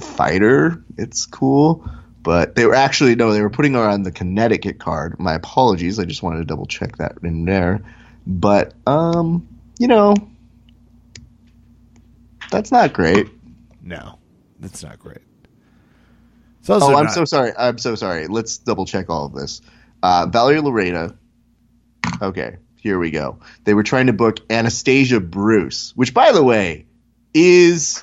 fighter. 0.00 0.82
It's 0.98 1.26
cool. 1.26 1.88
But 2.22 2.54
they 2.54 2.66
were 2.66 2.74
actually, 2.74 3.16
no, 3.16 3.32
they 3.32 3.42
were 3.42 3.50
putting 3.50 3.74
her 3.74 3.80
on 3.80 4.04
the 4.04 4.12
Connecticut 4.12 4.78
card. 4.78 5.18
My 5.18 5.34
apologies. 5.34 5.98
I 5.98 6.04
just 6.04 6.22
wanted 6.22 6.38
to 6.38 6.44
double 6.44 6.66
check 6.66 6.98
that 6.98 7.18
in 7.22 7.44
there. 7.44 7.82
But, 8.26 8.74
um, 8.86 9.48
you 9.78 9.88
know, 9.88 10.14
that's 12.50 12.70
not 12.70 12.92
great. 12.92 13.28
No. 13.82 14.18
That's 14.62 14.82
not 14.82 14.98
great. 14.98 15.18
It's 16.60 16.70
also 16.70 16.86
Oh, 16.92 16.96
I'm 16.96 17.04
not- 17.06 17.14
so 17.14 17.24
sorry. 17.24 17.52
I'm 17.58 17.76
so 17.78 17.94
sorry. 17.96 18.28
Let's 18.28 18.56
double 18.58 18.86
check 18.86 19.10
all 19.10 19.26
of 19.26 19.34
this. 19.34 19.60
Uh, 20.02 20.26
Valerie 20.26 20.60
Lorena. 20.60 21.14
Okay, 22.22 22.56
here 22.76 22.98
we 22.98 23.10
go. 23.10 23.38
They 23.64 23.74
were 23.74 23.82
trying 23.82 24.06
to 24.06 24.12
book 24.12 24.38
Anastasia 24.50 25.20
Bruce, 25.20 25.92
which, 25.96 26.14
by 26.14 26.32
the 26.32 26.42
way, 26.42 26.86
is. 27.34 28.02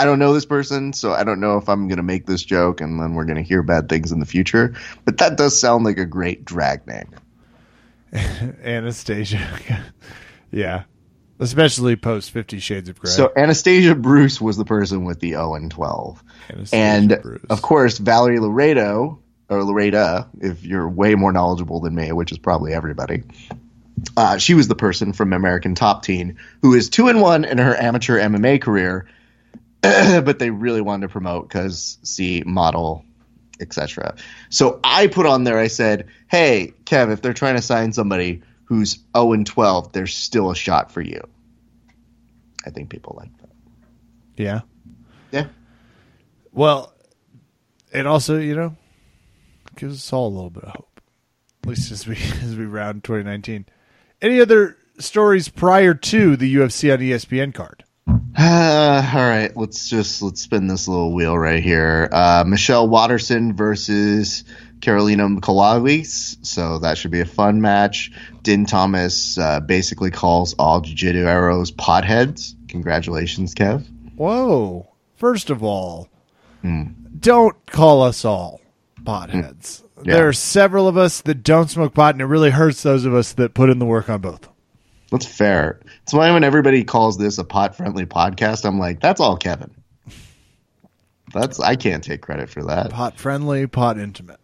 I 0.00 0.04
don't 0.04 0.18
know 0.20 0.32
this 0.32 0.46
person, 0.46 0.92
so 0.92 1.12
I 1.12 1.24
don't 1.24 1.40
know 1.40 1.56
if 1.58 1.68
I'm 1.68 1.88
going 1.88 1.96
to 1.96 2.04
make 2.04 2.24
this 2.26 2.42
joke 2.44 2.80
and 2.80 3.00
then 3.00 3.14
we're 3.14 3.24
going 3.24 3.36
to 3.36 3.42
hear 3.42 3.62
bad 3.64 3.88
things 3.88 4.12
in 4.12 4.20
the 4.20 4.26
future. 4.26 4.74
But 5.04 5.18
that 5.18 5.36
does 5.36 5.58
sound 5.58 5.84
like 5.84 5.98
a 5.98 6.06
great 6.06 6.44
drag 6.44 6.86
name. 6.86 7.10
Anastasia. 8.62 9.44
yeah. 10.52 10.84
Especially 11.40 11.96
post 11.96 12.30
Fifty 12.30 12.58
Shades 12.58 12.88
of 12.88 12.98
Grey. 12.98 13.10
So 13.10 13.32
Anastasia 13.36 13.94
Bruce 13.94 14.40
was 14.40 14.56
the 14.56 14.64
person 14.64 15.04
with 15.04 15.20
the 15.20 15.30
0 15.30 15.54
and 15.54 15.70
12. 15.70 16.24
Anastasia 16.50 16.76
and 16.76 17.18
Bruce. 17.22 17.44
of 17.48 17.62
course, 17.62 17.98
Valerie 17.98 18.40
Laredo, 18.40 19.20
or 19.48 19.58
Lareda, 19.60 20.28
if 20.40 20.64
you're 20.64 20.88
way 20.88 21.14
more 21.14 21.32
knowledgeable 21.32 21.80
than 21.80 21.94
me, 21.94 22.12
which 22.12 22.32
is 22.32 22.38
probably 22.38 22.74
everybody, 22.74 23.22
uh, 24.16 24.38
she 24.38 24.54
was 24.54 24.68
the 24.68 24.74
person 24.74 25.12
from 25.12 25.32
American 25.32 25.74
Top 25.74 26.02
Team 26.02 26.36
who 26.62 26.74
is 26.74 26.88
2 26.88 27.08
and 27.08 27.20
1 27.20 27.44
in 27.44 27.58
her 27.58 27.76
amateur 27.76 28.18
MMA 28.18 28.60
career, 28.60 29.08
but 29.82 30.38
they 30.38 30.50
really 30.50 30.80
wanted 30.80 31.06
to 31.06 31.12
promote 31.12 31.48
because, 31.48 31.98
see, 32.02 32.42
model, 32.44 33.04
etc. 33.60 34.16
So 34.50 34.80
I 34.84 35.06
put 35.06 35.26
on 35.26 35.44
there, 35.44 35.58
I 35.58 35.68
said, 35.68 36.08
hey, 36.28 36.72
Kev, 36.84 37.12
if 37.12 37.22
they're 37.22 37.32
trying 37.32 37.56
to 37.56 37.62
sign 37.62 37.92
somebody 37.92 38.42
who's 38.68 38.98
0 39.16 39.32
and 39.32 39.46
12, 39.46 39.92
there's 39.92 40.14
still 40.14 40.50
a 40.50 40.54
shot 40.54 40.92
for 40.92 41.00
you. 41.00 41.22
I 42.66 42.70
think 42.70 42.90
people 42.90 43.16
like 43.18 43.34
that. 43.38 43.50
yeah. 44.36 44.60
Yeah. 45.32 45.46
Well, 46.52 46.92
it 47.92 48.06
also, 48.06 48.38
you 48.38 48.54
know, 48.54 48.76
gives 49.76 49.94
us 49.96 50.12
all 50.12 50.28
a 50.28 50.34
little 50.34 50.50
bit 50.50 50.64
of 50.64 50.70
hope. 50.70 51.00
At 51.62 51.68
least 51.70 51.90
as 51.92 52.06
we 52.06 52.16
as 52.42 52.56
we 52.56 52.64
round 52.66 53.04
2019. 53.04 53.66
Any 54.20 54.40
other 54.40 54.76
stories 54.98 55.48
prior 55.48 55.94
to 55.94 56.36
the 56.36 56.56
UFC 56.56 56.92
on 56.92 56.98
ESPN 56.98 57.54
card? 57.54 57.84
Uh, 58.36 59.10
all 59.14 59.28
right, 59.28 59.56
let's 59.56 59.88
just 59.88 60.22
let's 60.22 60.40
spin 60.40 60.66
this 60.66 60.88
little 60.88 61.14
wheel 61.14 61.38
right 61.38 61.62
here. 61.62 62.08
Uh, 62.12 62.44
Michelle 62.46 62.88
Waterson 62.88 63.54
versus 63.54 64.44
Carolina 64.80 65.28
Michalovic. 65.28 66.44
So 66.46 66.78
that 66.78 66.98
should 66.98 67.10
be 67.10 67.20
a 67.20 67.26
fun 67.26 67.60
match. 67.60 68.10
Din 68.42 68.66
Thomas 68.66 69.38
uh, 69.38 69.60
basically 69.60 70.10
calls 70.10 70.54
all 70.54 70.80
jiu-jitsu 70.80 71.26
arrows 71.26 71.72
potheads. 71.72 72.54
Congratulations, 72.68 73.54
Kev. 73.54 73.86
Whoa. 74.16 74.88
First 75.16 75.50
of 75.50 75.62
all, 75.62 76.08
don't 76.62 77.66
call 77.66 78.02
us 78.02 78.24
all 78.24 78.60
potheads. 79.02 79.82
Yeah. 80.04 80.14
There 80.14 80.28
are 80.28 80.32
several 80.32 80.86
of 80.86 80.96
us 80.96 81.22
that 81.22 81.42
don't 81.42 81.68
smoke 81.68 81.94
pot, 81.94 82.14
and 82.14 82.22
it 82.22 82.26
really 82.26 82.50
hurts 82.50 82.82
those 82.82 83.04
of 83.04 83.14
us 83.14 83.32
that 83.32 83.54
put 83.54 83.70
in 83.70 83.80
the 83.80 83.86
work 83.86 84.08
on 84.08 84.20
both. 84.20 84.48
That's 85.10 85.26
fair. 85.26 85.80
That's 86.00 86.12
why 86.12 86.30
when 86.32 86.44
everybody 86.44 86.84
calls 86.84 87.18
this 87.18 87.38
a 87.38 87.44
pot-friendly 87.44 88.06
podcast, 88.06 88.64
I'm 88.64 88.78
like, 88.78 89.00
that's 89.00 89.20
all 89.20 89.36
Kevin. 89.36 89.74
That's 91.32 91.58
I 91.60 91.76
can't 91.76 92.04
take 92.04 92.22
credit 92.22 92.48
for 92.48 92.62
that. 92.64 92.90
Pot 92.90 93.18
friendly, 93.18 93.66
pot 93.66 93.98
intimate. 93.98 94.40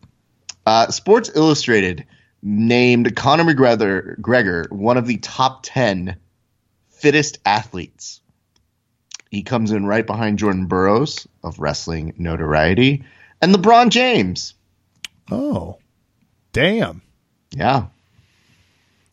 Uh, 0.66 0.90
Sports 0.90 1.30
Illustrated 1.34 2.06
named 2.42 3.16
Conor 3.16 3.44
McGregor 3.44 4.20
Gregor 4.20 4.66
one 4.70 4.96
of 4.96 5.06
the 5.06 5.18
top 5.18 5.60
10 5.62 6.16
fittest 6.90 7.38
athletes. 7.44 8.20
He 9.30 9.42
comes 9.42 9.72
in 9.72 9.86
right 9.86 10.06
behind 10.06 10.38
Jordan 10.38 10.66
Burroughs 10.66 11.26
of 11.42 11.58
wrestling 11.58 12.14
notoriety 12.18 13.02
and 13.42 13.54
LeBron 13.54 13.90
James. 13.90 14.54
Oh, 15.30 15.78
damn. 16.52 17.02
Yeah. 17.50 17.86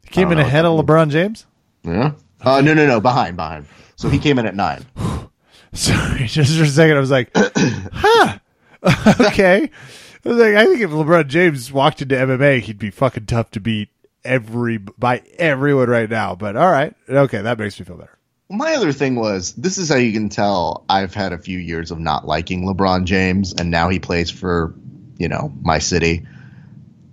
He 0.03 0.10
came 0.10 0.31
in 0.31 0.39
ahead 0.39 0.65
of 0.65 0.86
LeBron 0.86 1.10
James? 1.10 1.46
Yeah. 1.84 2.13
Uh, 2.41 2.62
no, 2.62 2.74
no, 2.74 2.86
no. 2.86 3.00
Behind, 3.00 3.36
behind. 3.36 3.65
So 3.96 4.10
he 4.10 4.20
came 4.20 4.39
in 4.39 4.46
at 4.46 4.55
nine. 4.55 4.86
Sorry, 5.74 6.25
just 6.27 6.58
for 6.58 6.63
a 6.63 6.67
second, 6.67 6.98
I 6.98 7.00
was 7.00 7.12
like, 7.12 7.31
huh. 7.36 8.38
okay. 9.22 9.70
I 10.25 10.29
was 10.29 10.37
like, 10.37 10.55
I 10.55 10.65
think 10.65 10.81
if 10.81 10.91
LeBron 10.91 11.27
James 11.27 11.71
walked 11.71 12.01
into 12.01 12.15
MMA, 12.15 12.59
he'd 12.61 12.77
be 12.77 12.91
fucking 12.91 13.25
tough 13.25 13.51
to 13.51 13.59
beat 13.59 13.89
every 14.23 14.77
by 14.77 15.23
everyone 15.37 15.89
right 15.89 16.09
now. 16.09 16.35
But 16.35 16.55
all 16.55 16.71
right. 16.71 16.93
Okay, 17.09 17.41
that 17.41 17.57
makes 17.57 17.79
me 17.79 17.85
feel 17.85 17.97
better. 17.97 18.17
My 18.49 18.75
other 18.75 18.91
thing 18.91 19.15
was 19.15 19.53
this 19.53 19.77
is 19.77 19.89
how 19.89 19.95
you 19.95 20.11
can 20.11 20.29
tell 20.29 20.83
I've 20.89 21.13
had 21.13 21.31
a 21.33 21.37
few 21.37 21.57
years 21.57 21.89
of 21.89 21.99
not 21.99 22.27
liking 22.27 22.65
LeBron 22.65 23.05
James, 23.05 23.53
and 23.53 23.71
now 23.71 23.89
he 23.89 23.97
plays 23.99 24.29
for, 24.29 24.75
you 25.17 25.27
know, 25.29 25.51
my 25.61 25.79
city. 25.79 26.25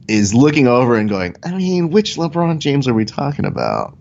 Is 0.08 0.32
looking 0.34 0.66
over 0.66 0.96
and 0.96 1.08
going, 1.08 1.36
I 1.44 1.52
mean, 1.54 1.90
which 1.90 2.16
LeBron 2.16 2.60
James 2.60 2.88
are 2.88 2.94
we 2.94 3.04
talking 3.04 3.44
about? 3.44 3.94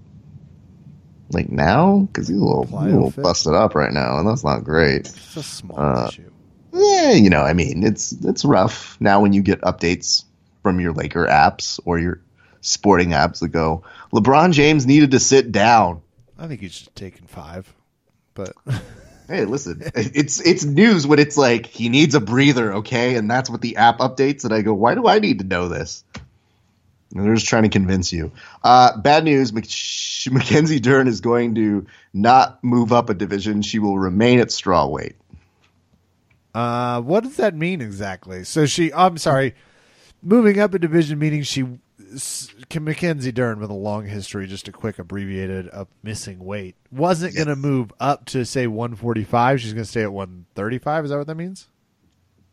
Like 1.31 1.49
now? 1.51 2.07
Because 2.11 2.29
he's 2.29 2.37
a 2.37 2.43
little, 2.43 2.63
a 2.71 2.83
little 2.85 3.11
busted 3.11 3.53
up 3.53 3.75
right 3.75 3.91
now, 3.91 4.17
and 4.17 4.27
that's 4.27 4.43
not 4.45 4.63
great. 4.63 5.01
It's 5.01 5.35
a 5.35 5.43
small 5.43 5.77
Uh, 5.79 6.07
issue. 6.07 6.31
Yeah, 6.77 7.11
you 7.11 7.29
know, 7.29 7.41
I 7.41 7.53
mean, 7.53 7.83
it's 7.83 8.11
it's 8.11 8.45
rough 8.45 8.99
now 8.99 9.21
when 9.21 9.33
you 9.33 9.41
get 9.41 9.61
updates 9.61 10.23
from 10.63 10.79
your 10.79 10.93
Laker 10.93 11.25
apps 11.25 11.79
or 11.85 11.99
your 11.99 12.21
sporting 12.61 13.09
apps 13.09 13.39
that 13.39 13.49
go, 13.49 13.83
LeBron 14.13 14.51
James 14.51 14.85
needed 14.85 15.11
to 15.11 15.19
sit 15.19 15.51
down. 15.51 16.01
I 16.37 16.47
think 16.47 16.61
he's 16.61 16.71
just 16.71 16.95
taking 16.95 17.25
five. 17.27 17.73
But 18.33 18.53
Hey, 19.27 19.43
listen, 19.43 19.81
it's 19.93 20.39
it's 20.39 20.63
news 20.63 21.05
when 21.05 21.19
it's 21.19 21.37
like 21.37 21.65
he 21.65 21.89
needs 21.89 22.15
a 22.15 22.21
breather, 22.21 22.75
okay, 22.75 23.15
and 23.15 23.29
that's 23.29 23.49
what 23.49 23.59
the 23.59 23.75
app 23.75 23.99
updates. 23.99 24.45
And 24.45 24.53
I 24.53 24.61
go, 24.61 24.73
why 24.73 24.95
do 24.95 25.07
I 25.07 25.19
need 25.19 25.39
to 25.39 25.45
know 25.45 25.67
this? 25.67 26.05
And 27.13 27.25
they're 27.25 27.35
just 27.35 27.47
trying 27.47 27.63
to 27.63 27.69
convince 27.69 28.13
you. 28.13 28.31
Uh, 28.63 28.97
bad 28.97 29.25
news: 29.25 29.51
Mc- 29.51 30.33
Mackenzie 30.33 30.79
Dern 30.79 31.09
is 31.09 31.19
going 31.19 31.55
to 31.55 31.87
not 32.13 32.63
move 32.63 32.93
up 32.93 33.09
a 33.09 33.13
division. 33.13 33.61
She 33.61 33.79
will 33.79 33.99
remain 33.99 34.39
at 34.39 34.47
strawweight. 34.47 35.15
Uh, 36.53 37.01
what 37.01 37.23
does 37.23 37.35
that 37.37 37.55
mean 37.55 37.81
exactly? 37.81 38.43
So 38.43 38.65
she, 38.65 38.91
I'm 38.93 39.17
sorry, 39.17 39.55
moving 40.21 40.59
up 40.59 40.73
a 40.73 40.79
division 40.79 41.19
meaning 41.19 41.43
she, 41.43 41.79
Mackenzie 42.79 43.31
Dern 43.31 43.59
with 43.59 43.69
a 43.69 43.73
long 43.73 44.05
history, 44.05 44.47
just 44.47 44.67
a 44.67 44.71
quick 44.71 44.97
abbreviated 44.99 45.67
of 45.69 45.87
missing 46.03 46.39
weight, 46.39 46.75
wasn't 46.91 47.35
going 47.35 47.47
to 47.47 47.55
move 47.55 47.91
up 47.99 48.25
to 48.25 48.45
say 48.45 48.67
145. 48.67 49.61
She's 49.61 49.73
going 49.73 49.83
to 49.83 49.89
stay 49.89 50.03
at 50.03 50.13
135. 50.13 51.05
Is 51.05 51.11
that 51.11 51.17
what 51.17 51.27
that 51.27 51.35
means? 51.35 51.67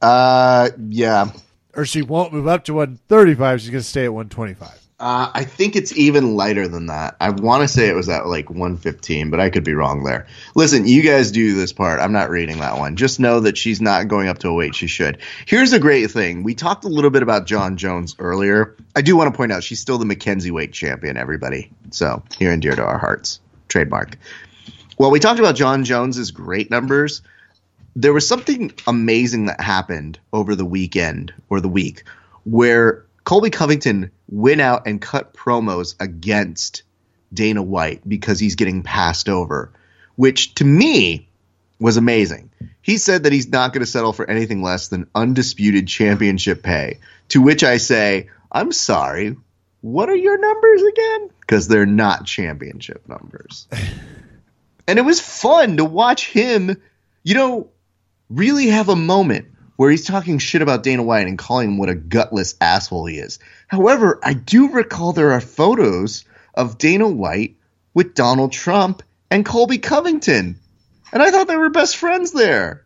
Uh, 0.02 0.70
yeah, 0.88 1.30
Or 1.74 1.84
she 1.86 2.02
won't 2.02 2.32
move 2.32 2.46
up 2.46 2.64
to 2.64 2.74
135. 2.74 3.60
She's 3.60 3.70
going 3.70 3.82
to 3.82 3.88
stay 3.88 4.04
at 4.04 4.12
125. 4.12 4.80
Uh, 5.00 5.28
I 5.34 5.42
think 5.42 5.74
it's 5.74 5.92
even 5.96 6.36
lighter 6.36 6.68
than 6.68 6.86
that. 6.86 7.16
I 7.20 7.30
want 7.30 7.62
to 7.62 7.68
say 7.68 7.88
it 7.88 7.96
was 7.96 8.08
at 8.08 8.28
like 8.28 8.48
115, 8.48 9.28
but 9.28 9.40
I 9.40 9.50
could 9.50 9.64
be 9.64 9.74
wrong 9.74 10.04
there. 10.04 10.28
Listen, 10.54 10.86
you 10.86 11.02
guys 11.02 11.32
do 11.32 11.54
this 11.54 11.72
part. 11.72 11.98
I'm 11.98 12.12
not 12.12 12.30
reading 12.30 12.60
that 12.60 12.78
one. 12.78 12.94
Just 12.94 13.18
know 13.18 13.40
that 13.40 13.58
she's 13.58 13.80
not 13.80 14.06
going 14.06 14.28
up 14.28 14.38
to 14.40 14.48
a 14.48 14.54
weight 14.54 14.76
she 14.76 14.86
should. 14.86 15.18
Here's 15.46 15.72
a 15.72 15.80
great 15.80 16.12
thing. 16.12 16.44
We 16.44 16.54
talked 16.54 16.84
a 16.84 16.88
little 16.88 17.10
bit 17.10 17.24
about 17.24 17.44
Jon 17.46 17.76
Jones 17.76 18.14
earlier. 18.20 18.76
I 18.94 19.02
do 19.02 19.16
want 19.16 19.32
to 19.32 19.36
point 19.36 19.50
out 19.50 19.64
she's 19.64 19.80
still 19.80 19.98
the 19.98 20.04
Mackenzie 20.04 20.52
weight 20.52 20.72
champion, 20.72 21.16
everybody. 21.16 21.70
So, 21.90 22.22
here 22.38 22.52
and 22.52 22.62
dear 22.62 22.76
to 22.76 22.84
our 22.84 22.98
hearts. 22.98 23.40
Trademark. 23.66 24.16
Well, 24.96 25.10
we 25.10 25.18
talked 25.18 25.40
about 25.40 25.56
Jon 25.56 25.82
Jones's 25.82 26.30
great 26.30 26.70
numbers. 26.70 27.20
There 27.96 28.12
was 28.12 28.28
something 28.28 28.72
amazing 28.86 29.46
that 29.46 29.60
happened 29.60 30.20
over 30.32 30.54
the 30.54 30.64
weekend 30.64 31.34
or 31.48 31.60
the 31.60 31.68
week 31.68 32.04
where 32.44 33.04
Colby 33.24 33.50
Covington 33.50 34.10
went 34.28 34.60
out 34.60 34.86
and 34.86 35.00
cut 35.00 35.32
promos 35.34 35.94
against 35.98 36.82
Dana 37.32 37.62
White 37.62 38.06
because 38.06 38.38
he's 38.38 38.54
getting 38.54 38.82
passed 38.82 39.28
over, 39.28 39.72
which 40.16 40.54
to 40.56 40.64
me 40.64 41.28
was 41.80 41.96
amazing. 41.96 42.50
He 42.82 42.98
said 42.98 43.22
that 43.22 43.32
he's 43.32 43.48
not 43.48 43.72
going 43.72 43.80
to 43.80 43.90
settle 43.90 44.12
for 44.12 44.28
anything 44.28 44.62
less 44.62 44.88
than 44.88 45.08
undisputed 45.14 45.88
championship 45.88 46.62
pay. 46.62 47.00
To 47.28 47.40
which 47.40 47.64
I 47.64 47.78
say, 47.78 48.28
I'm 48.52 48.72
sorry, 48.72 49.36
what 49.80 50.08
are 50.08 50.16
your 50.16 50.38
numbers 50.38 50.82
again? 50.82 51.30
Because 51.40 51.66
they're 51.66 51.86
not 51.86 52.26
championship 52.26 53.08
numbers. 53.08 53.66
and 54.86 54.98
it 54.98 55.02
was 55.02 55.20
fun 55.20 55.78
to 55.78 55.84
watch 55.84 56.30
him, 56.30 56.80
you 57.22 57.34
know, 57.34 57.70
really 58.28 58.68
have 58.68 58.88
a 58.88 58.96
moment 58.96 59.48
where 59.76 59.90
he's 59.90 60.04
talking 60.06 60.38
shit 60.38 60.62
about 60.62 60.82
Dana 60.82 61.02
White 61.02 61.26
and 61.26 61.38
calling 61.38 61.70
him 61.70 61.78
what 61.78 61.88
a 61.88 61.94
gutless 61.94 62.54
asshole 62.60 63.06
he 63.06 63.18
is. 63.18 63.38
However, 63.68 64.20
I 64.22 64.34
do 64.34 64.70
recall 64.70 65.12
there 65.12 65.32
are 65.32 65.40
photos 65.40 66.24
of 66.54 66.78
Dana 66.78 67.08
White 67.08 67.56
with 67.94 68.14
Donald 68.14 68.52
Trump 68.52 69.02
and 69.30 69.44
Colby 69.44 69.78
Covington. 69.78 70.58
And 71.12 71.22
I 71.22 71.30
thought 71.30 71.48
they 71.48 71.56
were 71.56 71.70
best 71.70 71.96
friends 71.96 72.32
there. 72.32 72.84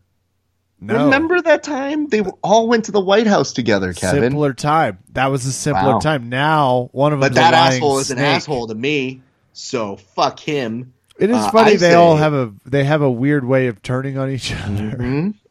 No. 0.81 1.05
Remember 1.07 1.43
that 1.43 1.65
time? 1.65 2.07
They 2.07 2.21
all 2.21 2.69
went 2.69 2.85
to 2.85 2.93
the 2.93 3.01
White 3.01 3.27
House 3.27 3.53
together, 3.53 3.93
Kevin. 3.93 4.23
Simpler 4.33 4.55
time. 4.55 4.99
That 5.13 5.27
was 5.31 5.45
a 5.45 5.53
simpler 5.53 5.95
Wow. 5.95 5.99
time. 5.99 6.29
Now 6.29 6.89
one 6.93 7.13
of 7.13 7.19
them. 7.21 7.31
but 7.31 7.35
that 7.35 7.53
asshole 7.53 7.99
is 7.99 8.11
an 8.13 8.19
asshole 8.19 8.69
to 8.69 8.75
me. 8.77 9.21
So 9.55 9.97
fuck 9.97 10.39
him. 10.39 10.93
It 11.19 11.31
is 11.31 11.37
Uh, 11.37 11.51
funny 11.51 11.73
I 11.73 11.77
they 11.77 11.95
all 11.95 12.17
have 12.17 12.33
a 12.33 12.53
they 12.65 12.85
have 12.85 13.03
a 13.03 13.11
weird 13.11 13.45
way 13.45 13.67
of 13.67 13.83
turning 13.83 14.19
on 14.19 14.31
each 14.31 14.53
other. 14.53 14.97
Mhm. 14.97 15.35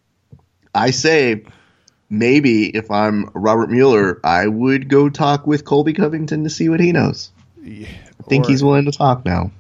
I 0.78 0.92
say 0.92 1.44
maybe 2.10 2.68
if 2.70 2.92
I'm 2.92 3.32
Robert 3.34 3.70
Mueller, 3.72 4.20
I 4.24 4.46
would 4.48 4.90
go 4.90 5.10
talk 5.10 5.48
with 5.48 5.66
Colby 5.66 5.94
Covington 5.94 6.44
to 6.44 6.50
see 6.50 6.70
what 6.70 6.80
he 6.80 6.92
knows. 6.92 7.32
Yeah, 7.64 7.88
I 8.20 8.24
think 8.30 8.46
he's 8.46 8.64
willing 8.64 8.86
to 8.86 8.92
talk 8.92 9.26
now. 9.26 9.52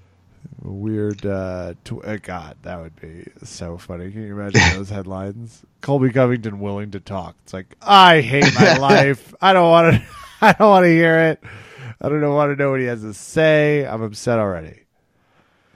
weird. 0.61 1.25
Uh, 1.25 1.73
tw- 1.83 2.05
uh, 2.05 2.17
God, 2.17 2.57
that 2.61 2.79
would 2.79 2.95
be 3.01 3.25
so 3.43 3.77
funny. 3.77 4.11
Can 4.11 4.27
you 4.27 4.39
imagine 4.39 4.61
those 4.73 4.89
headlines? 4.89 5.63
Colby 5.81 6.11
Covington 6.11 6.59
willing 6.59 6.91
to 6.91 6.99
talk. 6.99 7.35
It's 7.43 7.53
like 7.53 7.75
I 7.81 8.21
hate 8.21 8.53
my 8.53 8.77
life. 8.77 9.33
I 9.41 9.53
don't 9.53 9.69
want 9.69 9.95
to. 9.95 10.03
I 10.41 10.53
don't 10.53 10.69
want 10.69 10.83
to 10.83 10.89
hear 10.89 11.17
it. 11.17 11.43
I 11.99 12.09
don't 12.09 12.21
want 12.31 12.51
to 12.51 12.63
know 12.63 12.69
what 12.69 12.79
he 12.79 12.85
has 12.85 13.01
to 13.01 13.15
say. 13.15 13.87
I'm 13.87 14.03
upset 14.03 14.37
already. 14.37 14.81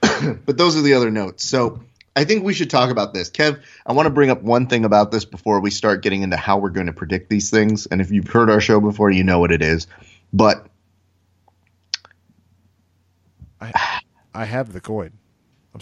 but 0.46 0.56
those 0.56 0.76
are 0.76 0.82
the 0.82 0.94
other 0.94 1.10
notes. 1.10 1.44
So 1.44 1.82
I 2.14 2.24
think 2.24 2.44
we 2.44 2.52
should 2.52 2.68
talk 2.68 2.90
about 2.90 3.14
this. 3.14 3.30
Kev, 3.30 3.62
I 3.86 3.92
want 3.92 4.06
to 4.06 4.10
bring 4.10 4.28
up 4.30 4.42
one 4.42 4.66
thing 4.66 4.84
about 4.84 5.10
this 5.10 5.24
before 5.24 5.60
we 5.60 5.70
start 5.70 6.02
getting 6.02 6.22
into 6.22 6.36
how 6.36 6.58
we're 6.58 6.70
going 6.70 6.86
to 6.88 6.92
predict 6.92 7.30
these 7.30 7.48
things. 7.50 7.86
And 7.86 8.00
if 8.00 8.10
you've 8.10 8.28
heard 8.28 8.50
our 8.50 8.60
show 8.60 8.80
before, 8.80 9.10
you 9.10 9.24
know 9.24 9.38
what 9.38 9.50
it 9.50 9.62
is. 9.62 9.86
But 10.32 10.66
I, 13.60 14.00
I 14.34 14.44
have 14.44 14.72
the 14.72 14.80
coin. 14.80 15.12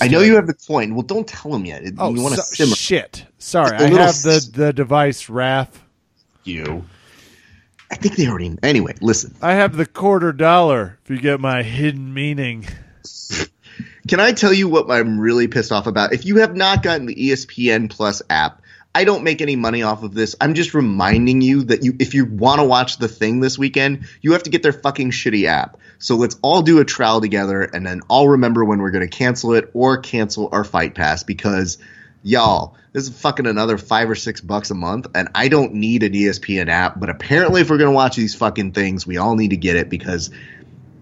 I'm 0.00 0.10
know 0.10 0.20
you 0.20 0.36
have 0.36 0.46
the 0.46 0.54
coin. 0.54 0.94
Well, 0.94 1.02
don't 1.02 1.26
tell 1.26 1.52
him 1.54 1.64
yet. 1.64 1.82
Oh, 1.98 2.14
you 2.14 2.22
want 2.22 2.36
to 2.36 2.42
so- 2.42 2.64
simmer 2.64 2.76
shit. 2.76 3.26
Sorry, 3.38 3.76
I 3.76 3.88
have 3.88 4.22
the 4.22 4.34
s- 4.34 4.46
the 4.46 4.72
device, 4.72 5.26
Raph. 5.26 5.70
you. 6.44 6.84
I 7.90 7.96
think 7.96 8.14
they 8.14 8.28
already. 8.28 8.56
Anyway, 8.62 8.94
listen. 9.00 9.34
I 9.42 9.54
have 9.54 9.76
the 9.76 9.86
quarter 9.86 10.32
dollar. 10.32 10.98
If 11.02 11.10
you 11.10 11.18
get 11.18 11.40
my 11.40 11.64
hidden 11.64 12.14
meaning. 12.14 12.66
Can 14.10 14.18
I 14.18 14.32
tell 14.32 14.52
you 14.52 14.66
what 14.66 14.90
I'm 14.90 15.20
really 15.20 15.46
pissed 15.46 15.70
off 15.70 15.86
about? 15.86 16.12
If 16.12 16.26
you 16.26 16.38
have 16.38 16.56
not 16.56 16.82
gotten 16.82 17.06
the 17.06 17.14
ESPN 17.14 17.88
Plus 17.88 18.22
app, 18.28 18.60
I 18.92 19.04
don't 19.04 19.22
make 19.22 19.40
any 19.40 19.54
money 19.54 19.84
off 19.84 20.02
of 20.02 20.14
this. 20.14 20.34
I'm 20.40 20.54
just 20.54 20.74
reminding 20.74 21.42
you 21.42 21.62
that 21.62 21.84
you 21.84 21.94
if 22.00 22.12
you 22.12 22.24
want 22.24 22.58
to 22.58 22.64
watch 22.64 22.98
the 22.98 23.06
thing 23.06 23.38
this 23.38 23.56
weekend, 23.56 24.08
you 24.20 24.32
have 24.32 24.42
to 24.42 24.50
get 24.50 24.64
their 24.64 24.72
fucking 24.72 25.12
shitty 25.12 25.44
app. 25.44 25.76
So 26.00 26.16
let's 26.16 26.36
all 26.42 26.62
do 26.62 26.80
a 26.80 26.84
trial 26.84 27.20
together 27.20 27.62
and 27.62 27.86
then 27.86 28.00
I'll 28.10 28.26
remember 28.26 28.64
when 28.64 28.80
we're 28.80 28.90
going 28.90 29.08
to 29.08 29.16
cancel 29.16 29.54
it 29.54 29.70
or 29.74 29.98
cancel 29.98 30.48
our 30.50 30.64
fight 30.64 30.96
pass 30.96 31.22
because 31.22 31.78
y'all, 32.24 32.74
this 32.92 33.04
is 33.04 33.16
fucking 33.16 33.46
another 33.46 33.78
5 33.78 34.10
or 34.10 34.16
6 34.16 34.40
bucks 34.40 34.72
a 34.72 34.74
month 34.74 35.06
and 35.14 35.28
I 35.36 35.46
don't 35.46 35.74
need 35.74 36.02
an 36.02 36.14
ESPN 36.14 36.68
app, 36.68 36.98
but 36.98 37.10
apparently 37.10 37.60
if 37.60 37.70
we're 37.70 37.78
going 37.78 37.92
to 37.92 37.94
watch 37.94 38.16
these 38.16 38.34
fucking 38.34 38.72
things, 38.72 39.06
we 39.06 39.18
all 39.18 39.36
need 39.36 39.50
to 39.50 39.56
get 39.56 39.76
it 39.76 39.88
because 39.88 40.30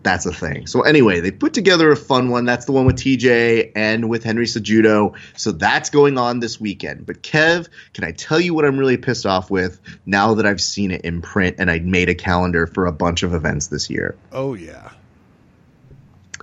that's 0.02 0.26
a 0.26 0.32
thing. 0.32 0.66
So 0.66 0.82
anyway, 0.82 1.20
they 1.20 1.30
put 1.30 1.54
together 1.54 1.90
a 1.90 1.96
fun 1.96 2.30
one. 2.30 2.44
That's 2.44 2.66
the 2.66 2.72
one 2.72 2.86
with 2.86 2.96
TJ 2.96 3.72
and 3.74 4.08
with 4.08 4.24
Henry 4.24 4.46
Cejudo. 4.46 5.16
So 5.36 5.52
that's 5.52 5.90
going 5.90 6.18
on 6.18 6.40
this 6.40 6.60
weekend. 6.60 7.06
But 7.06 7.22
Kev, 7.22 7.68
can 7.94 8.04
I 8.04 8.12
tell 8.12 8.40
you 8.40 8.54
what 8.54 8.64
I'm 8.64 8.78
really 8.78 8.96
pissed 8.96 9.26
off 9.26 9.50
with 9.50 9.80
now 10.06 10.34
that 10.34 10.46
I've 10.46 10.60
seen 10.60 10.90
it 10.90 11.02
in 11.02 11.20
print 11.22 11.56
and 11.58 11.70
I 11.70 11.80
made 11.80 12.08
a 12.08 12.14
calendar 12.14 12.66
for 12.66 12.86
a 12.86 12.92
bunch 12.92 13.22
of 13.22 13.34
events 13.34 13.68
this 13.68 13.90
year? 13.90 14.16
Oh 14.32 14.54
yeah. 14.54 14.90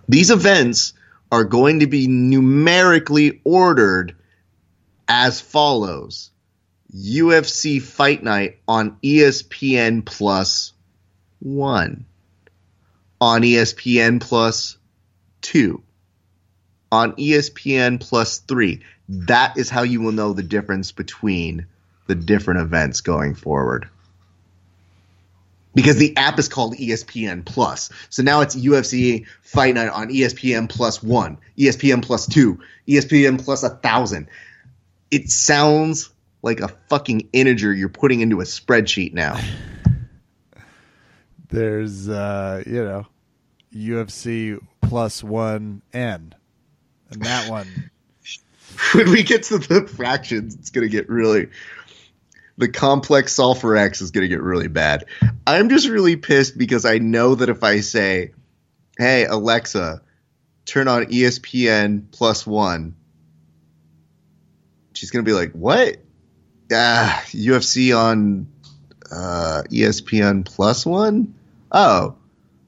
These 0.08 0.32
events 0.32 0.94
are 1.32 1.44
going 1.44 1.80
to 1.80 1.88
be 1.88 2.08
numerically 2.08 3.42
ordered 3.44 4.16
as 5.08 5.40
follows. 5.42 6.32
UFC 6.96 7.82
Fight 7.82 8.24
Night 8.24 8.60
on 8.68 8.98
ESPN 9.04 10.06
Plus 10.06 10.74
1 11.40 12.06
on 13.20 13.42
ESPN 13.42 14.22
Plus 14.22 14.78
2, 15.42 15.82
on 16.92 17.14
ESPN 17.14 18.00
Plus 18.00 18.40
3. 18.40 18.82
That 19.10 19.58
is 19.58 19.70
how 19.70 19.84
you 19.84 20.02
will 20.02 20.12
know 20.12 20.34
the 20.34 20.44
difference 20.44 20.92
between 20.92 21.68
the 22.08 22.16
different 22.16 22.62
events 22.62 23.02
going 23.02 23.36
forward. 23.36 23.90
Because 25.74 25.98
the 25.98 26.16
app 26.16 26.40
is 26.40 26.48
called 26.48 26.76
ESPN 26.76 27.46
Plus. 27.46 27.90
So 28.10 28.24
now 28.24 28.42
it's 28.42 28.56
UFC 28.56 29.26
Fight 29.42 29.76
Night 29.76 29.90
on 29.90 30.08
ESPN 30.08 30.70
Plus 30.70 31.04
1, 31.04 31.38
ESPN 31.58 32.02
Plus 32.02 32.28
2, 32.28 32.60
ESPN 32.88 33.44
Plus 33.44 33.62
1000. 33.64 34.28
It 35.12 35.30
sounds 35.30 36.10
like 36.42 36.62
a 36.62 36.70
fucking 36.90 37.28
integer 37.34 37.74
you're 37.74 37.90
putting 37.90 38.22
into 38.22 38.40
a 38.40 38.46
spreadsheet 38.46 39.14
now. 39.14 39.38
There's 41.56 42.10
uh, 42.10 42.64
you 42.66 42.84
know, 42.84 43.08
UFC 43.74 44.60
plus 44.82 45.24
one 45.24 45.82
N. 45.94 46.36
And 47.10 47.22
that 47.22 47.50
one 47.50 47.68
when 48.94 49.10
we 49.10 49.24
get 49.24 49.44
to 49.44 49.58
the 49.58 49.88
fractions, 49.88 50.56
it's 50.56 50.70
going 50.70 50.86
to 50.86 50.92
get 50.92 51.10
really. 51.10 51.50
The 52.58 52.70
complex 52.70 53.34
solve 53.34 53.60
for 53.60 53.76
x 53.76 54.00
is 54.00 54.12
going 54.12 54.22
to 54.22 54.30
get 54.30 54.42
really 54.42 54.70
bad. 54.70 55.06
I'm 55.46 55.68
just 55.68 55.90
really 55.90 56.16
pissed 56.16 56.58
because 56.58 56.86
I 56.86 57.00
know 57.00 57.36
that 57.36 57.50
if 57.50 57.64
I 57.64 57.82
say, 57.82 58.32
"Hey 58.98 59.26
Alexa, 59.26 60.02
turn 60.64 60.88
on 60.88 61.06
ESPN 61.06 62.12
plus 62.12 62.48
one," 62.48 62.96
she's 64.94 65.12
going 65.12 65.26
to 65.26 65.30
be 65.30 65.36
like, 65.36 65.52
"What? 65.52 65.98
Ah, 66.72 67.24
UFC 67.28 67.96
on 67.98 68.48
uh, 69.12 69.64
ESPN 69.70 70.46
plus 70.46 70.86
one? 70.86 71.35
Oh, 71.76 72.16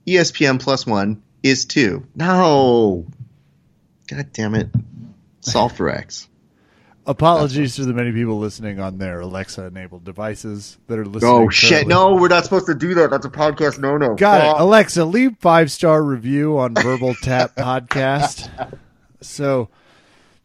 ESPN 0.05 0.61
plus 0.61 0.85
one 0.85 1.23
is 1.41 1.65
two. 1.65 2.05
No, 2.15 3.07
god 4.07 4.33
damn 4.33 4.53
it, 4.53 4.69
solve 5.41 5.75
for 5.75 5.89
x." 5.89 6.27
apologies 7.07 7.77
to 7.77 7.85
the 7.85 7.93
many 7.93 8.11
people 8.11 8.37
listening 8.37 8.79
on 8.79 8.97
their 8.97 9.21
Alexa 9.21 9.63
enabled 9.63 10.03
devices 10.03 10.77
that 10.87 10.99
are 10.99 11.05
listening. 11.05 11.33
Oh 11.33 11.49
shit! 11.49 11.87
No, 11.87 12.15
we're 12.15 12.27
not 12.27 12.43
supposed 12.43 12.67
to 12.67 12.75
do 12.75 12.93
that. 12.95 13.09
That's 13.09 13.25
a 13.25 13.29
podcast. 13.29 13.79
No, 13.79 13.97
no. 13.97 14.15
Got 14.15 14.41
it. 14.41 14.61
Alexa, 14.61 15.05
leave 15.05 15.37
five 15.39 15.71
star 15.71 16.03
review 16.03 16.59
on 16.59 16.75
Verbal 16.75 17.15
Tap 17.15 17.55
Podcast. 17.57 18.77
So 19.21 19.69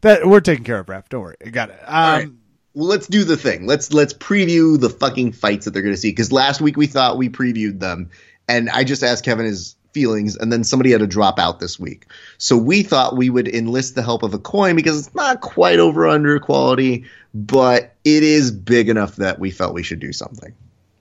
that 0.01 0.25
we're 0.25 0.39
taking 0.39 0.63
care 0.63 0.79
of, 0.79 0.87
Raph. 0.87 1.09
Don't 1.09 1.21
worry. 1.21 1.35
Got 1.51 1.69
it. 1.69 1.79
Um, 1.85 1.93
right. 1.95 2.29
Well, 2.75 2.87
let's 2.87 3.07
do 3.07 3.23
the 3.23 3.37
thing. 3.37 3.67
Let's 3.67 3.93
let's 3.93 4.13
preview 4.13 4.79
the 4.79 4.89
fucking 4.89 5.33
fights 5.33 5.65
that 5.65 5.71
they're 5.71 5.83
going 5.83 5.93
to 5.93 5.99
see. 6.01 6.09
Because 6.09 6.31
last 6.31 6.59
week 6.59 6.75
we 6.77 6.87
thought 6.87 7.17
we 7.17 7.29
previewed 7.29 7.79
them, 7.79 8.09
and 8.47 8.69
I 8.69 8.83
just 8.83 9.03
asked 9.03 9.23
Kevin 9.23 9.45
his 9.45 9.75
feelings, 9.93 10.35
and 10.35 10.51
then 10.51 10.63
somebody 10.63 10.91
had 10.91 10.99
to 11.01 11.07
drop 11.07 11.37
out 11.37 11.59
this 11.59 11.79
week. 11.79 12.07
So 12.39 12.57
we 12.57 12.81
thought 12.83 13.15
we 13.15 13.29
would 13.29 13.47
enlist 13.47 13.95
the 13.95 14.01
help 14.01 14.23
of 14.23 14.33
a 14.33 14.39
coin 14.39 14.75
because 14.75 14.97
it's 15.05 15.15
not 15.15 15.41
quite 15.41 15.79
over 15.79 16.07
under 16.07 16.39
quality, 16.39 17.05
but 17.33 17.93
it 18.03 18.23
is 18.23 18.51
big 18.51 18.89
enough 18.89 19.17
that 19.17 19.37
we 19.39 19.51
felt 19.51 19.73
we 19.75 19.83
should 19.83 19.99
do 19.99 20.11
something. 20.11 20.53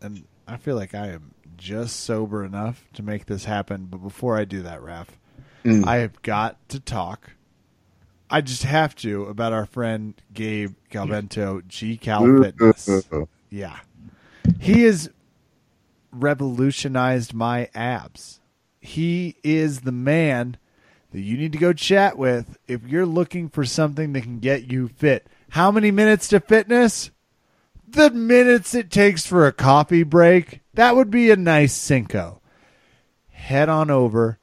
and 0.02 0.24
I 0.46 0.56
feel 0.58 0.76
like 0.76 0.94
I 0.94 1.08
am 1.08 1.32
just 1.56 2.00
sober 2.00 2.44
enough 2.44 2.84
to 2.94 3.02
make 3.02 3.26
this 3.26 3.44
happen. 3.44 3.86
But 3.86 3.98
before 3.98 4.36
I 4.36 4.44
do 4.44 4.62
that, 4.62 4.80
Raph, 4.80 5.06
Mm. 5.64 5.86
I 5.86 5.98
have 5.98 6.20
got 6.22 6.58
to 6.70 6.80
talk. 6.80 7.30
I 8.28 8.40
just 8.40 8.64
have 8.64 8.96
to 8.96 9.26
about 9.26 9.52
our 9.52 9.64
friend 9.64 10.14
Gabe 10.34 10.74
Calvento, 10.90 11.66
G 11.68 11.96
Cal 11.96 12.24
Fitness. 12.42 12.88
Yeah. 13.48 13.76
He 14.58 14.82
has 14.82 15.08
revolutionized 16.12 17.34
my 17.34 17.68
abs. 17.74 18.40
He 18.80 19.36
is 19.42 19.80
the 19.80 19.92
man 19.92 20.56
that 21.12 21.20
you 21.20 21.36
need 21.36 21.52
to 21.52 21.58
go 21.58 21.72
chat 21.72 22.18
with 22.18 22.58
if 22.66 22.86
you're 22.86 23.06
looking 23.06 23.48
for 23.48 23.64
something 23.64 24.12
that 24.12 24.22
can 24.22 24.38
get 24.38 24.70
you 24.70 24.88
fit. 24.88 25.26
How 25.50 25.70
many 25.70 25.90
minutes 25.90 26.28
to 26.28 26.40
fitness? 26.40 27.10
The 27.86 28.10
minutes 28.10 28.74
it 28.74 28.90
takes 28.90 29.26
for 29.26 29.46
a 29.46 29.52
coffee 29.52 30.02
break. 30.02 30.60
That 30.74 30.96
would 30.96 31.10
be 31.10 31.30
a 31.30 31.36
nice 31.36 31.74
Cinco. 31.74 32.40
Head 33.30 33.68
on 33.68 33.90
over 33.90 34.38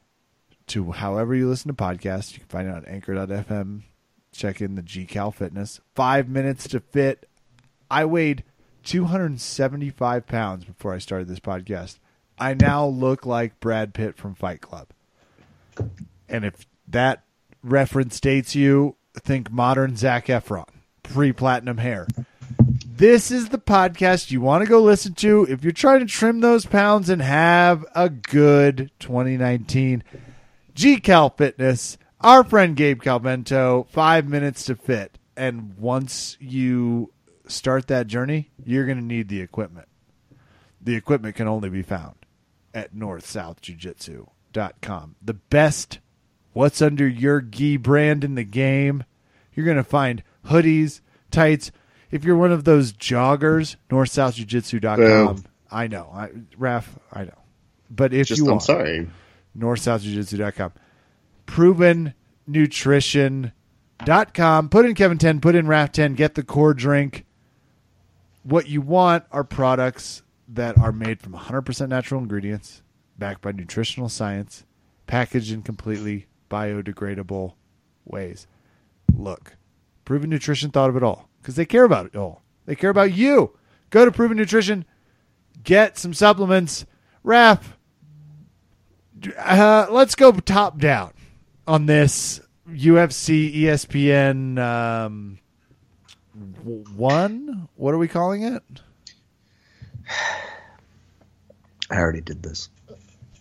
to 0.68 0.92
however 0.92 1.34
you 1.34 1.50
listen 1.50 1.70
to 1.70 1.74
podcasts. 1.74 2.34
You 2.34 2.40
can 2.40 2.48
find 2.48 2.68
it 2.68 2.76
on 2.76 2.86
anchor.fm. 2.86 3.82
Check 4.32 4.62
in 4.62 4.76
the 4.76 4.84
GCal 4.84 5.34
Fitness. 5.34 5.82
Five 5.96 6.30
minutes 6.30 6.68
to 6.70 6.80
fit. 6.80 7.28
I 7.90 8.06
weighed 8.06 8.44
275 8.90 10.26
pounds 10.26 10.66
before 10.66 10.96
I 10.96 10.98
started 10.98 11.28
this 11.28 11.40
podcast. 11.40 12.00
I 12.40 12.56
now 12.56 12.88
look 12.88 13.24
like 13.24 13.60
Brad 13.60 13.94
Pitt 13.94 14.18
from 14.18 14.34
Fight 14.34 14.62
Club. 14.62 14.88
And 16.28 16.44
if 16.44 16.66
that 16.88 17.24
reference 17.62 18.20
dates 18.20 18.56
you, 18.56 18.96
think 19.16 19.52
modern 19.52 19.96
Zac 19.96 20.26
Efron, 20.26 20.66
pre 21.04 21.32
platinum 21.32 21.78
hair. 21.78 22.08
This 22.84 23.30
is 23.30 23.50
the 23.50 23.60
podcast 23.60 24.32
you 24.32 24.42
want 24.42 24.64
to 24.64 24.70
go 24.70 24.82
listen 24.82 25.14
to 25.16 25.46
if 25.48 25.64
you're 25.64 25.72
trying 25.72 26.00
to 26.00 26.08
trim 26.08 26.40
those 26.40 26.66
pounds 26.66 27.12
and 27.12 27.22
have 27.22 27.86
a 27.94 28.10
good 28.10 28.90
2019. 28.98 30.04
GCal 30.74 31.38
Fitness, 31.38 32.00
our 32.22 32.44
friend 32.44 32.76
Gabe 32.76 33.04
Calvento, 33.04 33.88
five 33.90 34.28
minutes 34.28 34.66
to 34.66 34.76
fit. 34.76 35.20
And 35.38 35.78
once 35.78 36.38
you 36.40 37.14
start 37.50 37.88
that 37.88 38.08
journey, 38.08 38.52
you're 38.64 38.86
going 38.86 38.98
to 38.98 39.04
need 39.04 39.28
the 39.28 39.42
equipment. 39.42 39.88
The 40.82 40.96
equipment 40.96 41.36
can 41.36 41.48
only 41.48 41.70
be 41.70 41.82
found 41.82 42.16
at 42.74 42.96
northsouthjujitsu.com. 42.96 45.16
The 45.22 45.34
best 45.34 46.00
what's 46.54 46.82
under 46.82 47.08
your 47.08 47.42
gi 47.42 47.78
brand 47.78 48.24
in 48.24 48.36
the 48.36 48.44
game. 48.44 49.04
You're 49.54 49.66
going 49.66 49.78
to 49.78 49.84
find 49.84 50.24
hoodies, 50.48 51.02
tights. 51.32 51.72
If 52.12 52.24
you're 52.24 52.38
one 52.38 52.52
of 52.52 52.64
those 52.64 52.94
joggers, 52.94 53.76
northsouthjujitsu.com. 53.90 55.46
I 55.72 55.88
know. 55.88 56.10
I, 56.14 56.30
Raph, 56.58 56.86
I 57.14 57.26
know. 57.26 57.38
But 57.92 58.14
if 58.14 58.28
Just 58.28 58.40
you 58.40 58.46
I'm 58.46 58.52
want, 58.52 58.64
sorry. 58.64 59.10
northsouthjujitsu.com. 59.58 60.72
Proven 61.46 62.14
nutrition.com. 62.48 64.70
Put 64.70 64.86
in 64.86 64.96
Kevin 64.96 65.18
10, 65.18 65.42
put 65.42 65.56
in 65.56 65.66
Raph 65.66 65.92
10, 65.92 66.14
get 66.16 66.36
the 66.36 66.44
core 66.44 66.74
drink. 66.74 67.26
What 68.44 68.68
you 68.68 68.82
want 68.82 69.26
are 69.32 69.44
products 69.44 70.24
that 70.48 70.78
are 70.78 70.92
made 70.92 71.22
from 71.22 71.34
100% 71.34 71.90
natural 71.90 72.22
ingredients, 72.22 72.82
backed 73.18 73.42
by 73.42 73.52
nutritional 73.52 74.10
science, 74.10 74.66
packaged 75.08 75.52
in 75.52 75.62
completely 75.62 76.28
biodegradable 76.50 77.54
ways. 78.06 78.48
Look, 79.14 79.56
Proven 80.06 80.30
Nutrition 80.30 80.72
thought 80.72 80.90
of 80.90 80.96
it 80.96 81.04
all 81.04 81.30
because 81.42 81.56
they 81.56 81.66
care 81.66 81.84
about 81.84 82.08
it 82.08 82.16
all. 82.16 82.44
They 82.66 82.76
care 82.76 82.90
about 82.90 83.14
you. 83.14 83.58
Go 83.90 84.06
to 84.06 84.12
Proven 84.12 84.38
Nutrition, 84.38 84.86
get 85.64 85.98
some 85.98 86.14
supplements. 86.14 86.86
Raph, 87.26 87.62
uh, 89.38 89.88
let's 89.90 90.16
go 90.16 90.32
top 90.32 90.78
down 90.80 91.12
on 91.68 91.86
this 91.86 92.40
UFC 92.68 93.56
ESPN 93.56 94.58
um, 94.58 95.40
w- 96.36 96.84
one. 96.96 97.68
What 97.76 97.94
are 97.94 97.98
we 97.98 98.08
calling 98.08 98.44
it? 98.44 98.64
I 101.90 101.98
already 101.98 102.22
did 102.22 102.44
this. 102.44 102.70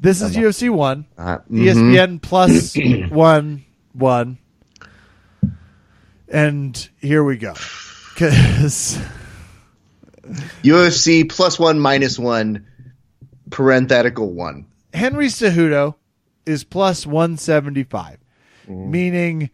This 0.01 0.23
is 0.23 0.37
UFC 0.37 0.71
one. 0.71 1.07
Uh, 1.17 1.39
mhm. 1.51 1.65
ESPN 1.65 2.23
plus 2.23 2.77
one 3.11 3.65
one. 3.93 4.39
And 6.29 6.89
here 7.01 7.25
we 7.25 7.37
go. 7.37 7.55
Because 8.15 8.99
UFC 10.63 11.29
plus 11.29 11.59
one 11.59 11.81
minus 11.81 12.19
one, 12.19 12.67
parenthetical 13.51 14.31
one. 14.33 14.67
Henry 14.93 15.27
Cejudo 15.29 15.95
is 16.47 16.65
plus 16.65 17.07
175, 17.07 18.19
meaning 18.67 19.51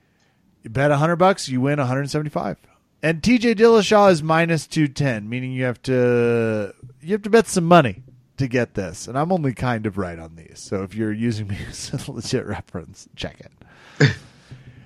you 0.63 0.71
bet 0.71 0.91
100 0.91 1.17
bucks, 1.17 1.49
you 1.49 1.61
win 1.61 1.79
175. 1.79 2.57
And 3.05 3.21
TJ 3.21 3.57
Dillashaw 3.57 4.11
is 4.13 4.23
minus 4.23 4.67
210, 4.67 5.29
meaning 5.29 5.53
you 5.53 5.65
have 5.65 5.83
to 5.83 6.75
you 7.03 7.13
have 7.13 7.21
to 7.21 7.29
bet 7.29 7.47
some 7.47 7.65
money 7.65 8.03
to 8.39 8.49
get 8.49 8.73
this. 8.73 9.07
And 9.07 9.19
I'm 9.19 9.31
only 9.31 9.53
kind 9.53 9.85
of 9.85 9.99
right 9.99 10.19
on 10.19 10.37
these. 10.37 10.59
So 10.59 10.85
if 10.85 10.95
you're 10.95 11.13
using 11.13 11.49
me 11.49 11.59
as 11.69 11.93
a 11.93 12.11
legit 12.11 12.47
reference, 12.47 13.07
check 13.15 13.41
it. 13.41 14.17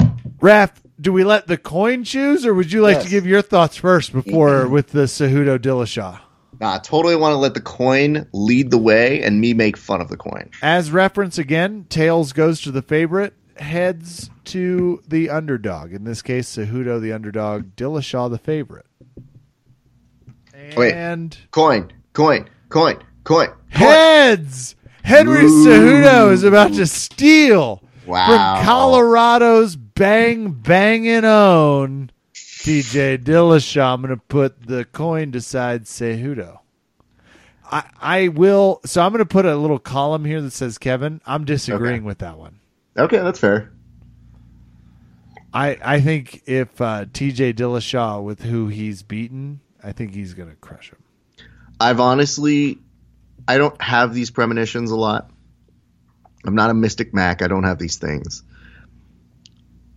Raph, 0.41 0.73
do 1.01 1.13
we 1.13 1.23
let 1.23 1.47
the 1.47 1.57
coin 1.57 2.03
choose 2.03 2.45
or 2.45 2.55
would 2.55 2.73
you 2.73 2.83
like 2.83 3.01
to 3.03 3.09
give 3.09 3.25
your 3.25 3.41
thoughts 3.41 3.77
first 3.77 4.13
before 4.13 4.65
mm-hmm. 4.65 4.73
with 4.73 4.89
the 4.89 5.05
Cejudo 5.05 5.57
Dillashaw? 5.57 6.19
Nah, 6.61 6.75
I 6.75 6.79
totally 6.79 7.15
want 7.15 7.35
to 7.35 7.39
let 7.39 7.55
the 7.55 7.61
coin 7.61 8.27
lead 8.33 8.73
the 8.73 8.79
way 8.79 9.23
and 9.23 9.41
me 9.41 9.55
make 9.55 9.77
fun 9.77 10.01
of 10.01 10.09
the 10.09 10.17
coin. 10.17 10.51
As 10.61 10.91
reference 10.91 11.39
again, 11.39 11.87
tails 11.89 12.33
goes 12.33 12.63
to 12.63 12.73
the 12.73 12.83
favorite, 12.83 13.35
heads 13.61 14.31
to 14.47 15.03
the 15.07 15.31
underdog. 15.31 15.93
In 15.93 16.05
this 16.05 16.23
case, 16.23 16.49
Cejudo 16.57 17.01
the 17.01 17.13
underdog, 17.13 17.77
Dillashaw 17.77 18.31
the 18.31 18.39
favorite. 18.39 18.87
Wait. 20.77 20.93
And 20.95 21.37
Coin, 21.51 21.93
coin, 22.13 22.49
coin, 22.69 22.99
coin. 23.25 23.49
coin. 23.49 23.49
heads. 23.69 24.77
Henry 25.03 25.45
Ooh. 25.45 25.67
Cejudo 25.67 26.31
is 26.33 26.45
about 26.45 26.75
to 26.75 26.87
steal 26.87 27.83
Wow. 28.07 28.57
from 28.57 28.67
Colorado's 28.67 29.77
bang 29.77 30.51
banging 30.53 31.25
own 31.25 32.11
TJ 32.35 33.19
Dillashaw. 33.25 33.95
I'm 33.95 34.03
going 34.03 34.15
to 34.15 34.23
put 34.29 34.67
the 34.67 34.85
coin 34.87 35.31
beside 35.31 35.85
Cejudo. 35.85 36.59
I, 37.71 37.85
I 38.01 38.29
will. 38.29 38.81
So 38.87 39.03
I'm 39.03 39.13
going 39.13 39.19
to 39.21 39.27
put 39.27 39.45
a 39.47 39.57
little 39.57 39.79
column 39.79 40.25
here 40.25 40.41
that 40.41 40.53
says 40.53 40.79
Kevin. 40.79 41.21
I'm 41.27 41.45
disagreeing 41.45 41.97
Okay. 42.01 42.05
with 42.07 42.19
that 42.19 42.39
one. 42.39 42.58
Okay, 42.99 43.19
that's 43.19 43.39
fair. 43.39 43.71
I 45.55 45.79
I 45.83 46.01
think 46.01 46.43
if 46.47 46.81
uh, 46.81 47.07
T.J. 47.13 47.55
Dillashaw 47.55 48.23
with 48.23 48.43
who 48.43 48.69
he's 48.69 49.03
beaten, 49.03 49.61
I 49.83 49.93
think 49.93 50.15
he's 50.15 50.35
gonna 50.35 50.57
crush 50.57 50.91
him. 50.91 50.99
I've 51.81 52.01
honestly, 52.01 52.79
I 53.47 53.59
don't 53.59 53.81
have 53.81 54.13
these 54.15 54.31
premonitions 54.31 54.91
a 54.91 54.97
lot. 54.97 55.31
I'm 56.45 56.55
not 56.55 56.71
a 56.71 56.75
Mystic 56.75 57.15
Mac. 57.15 57.41
I 57.43 57.49
don't 57.49 57.65
have 57.65 57.79
these 57.79 57.97
things. 57.97 58.43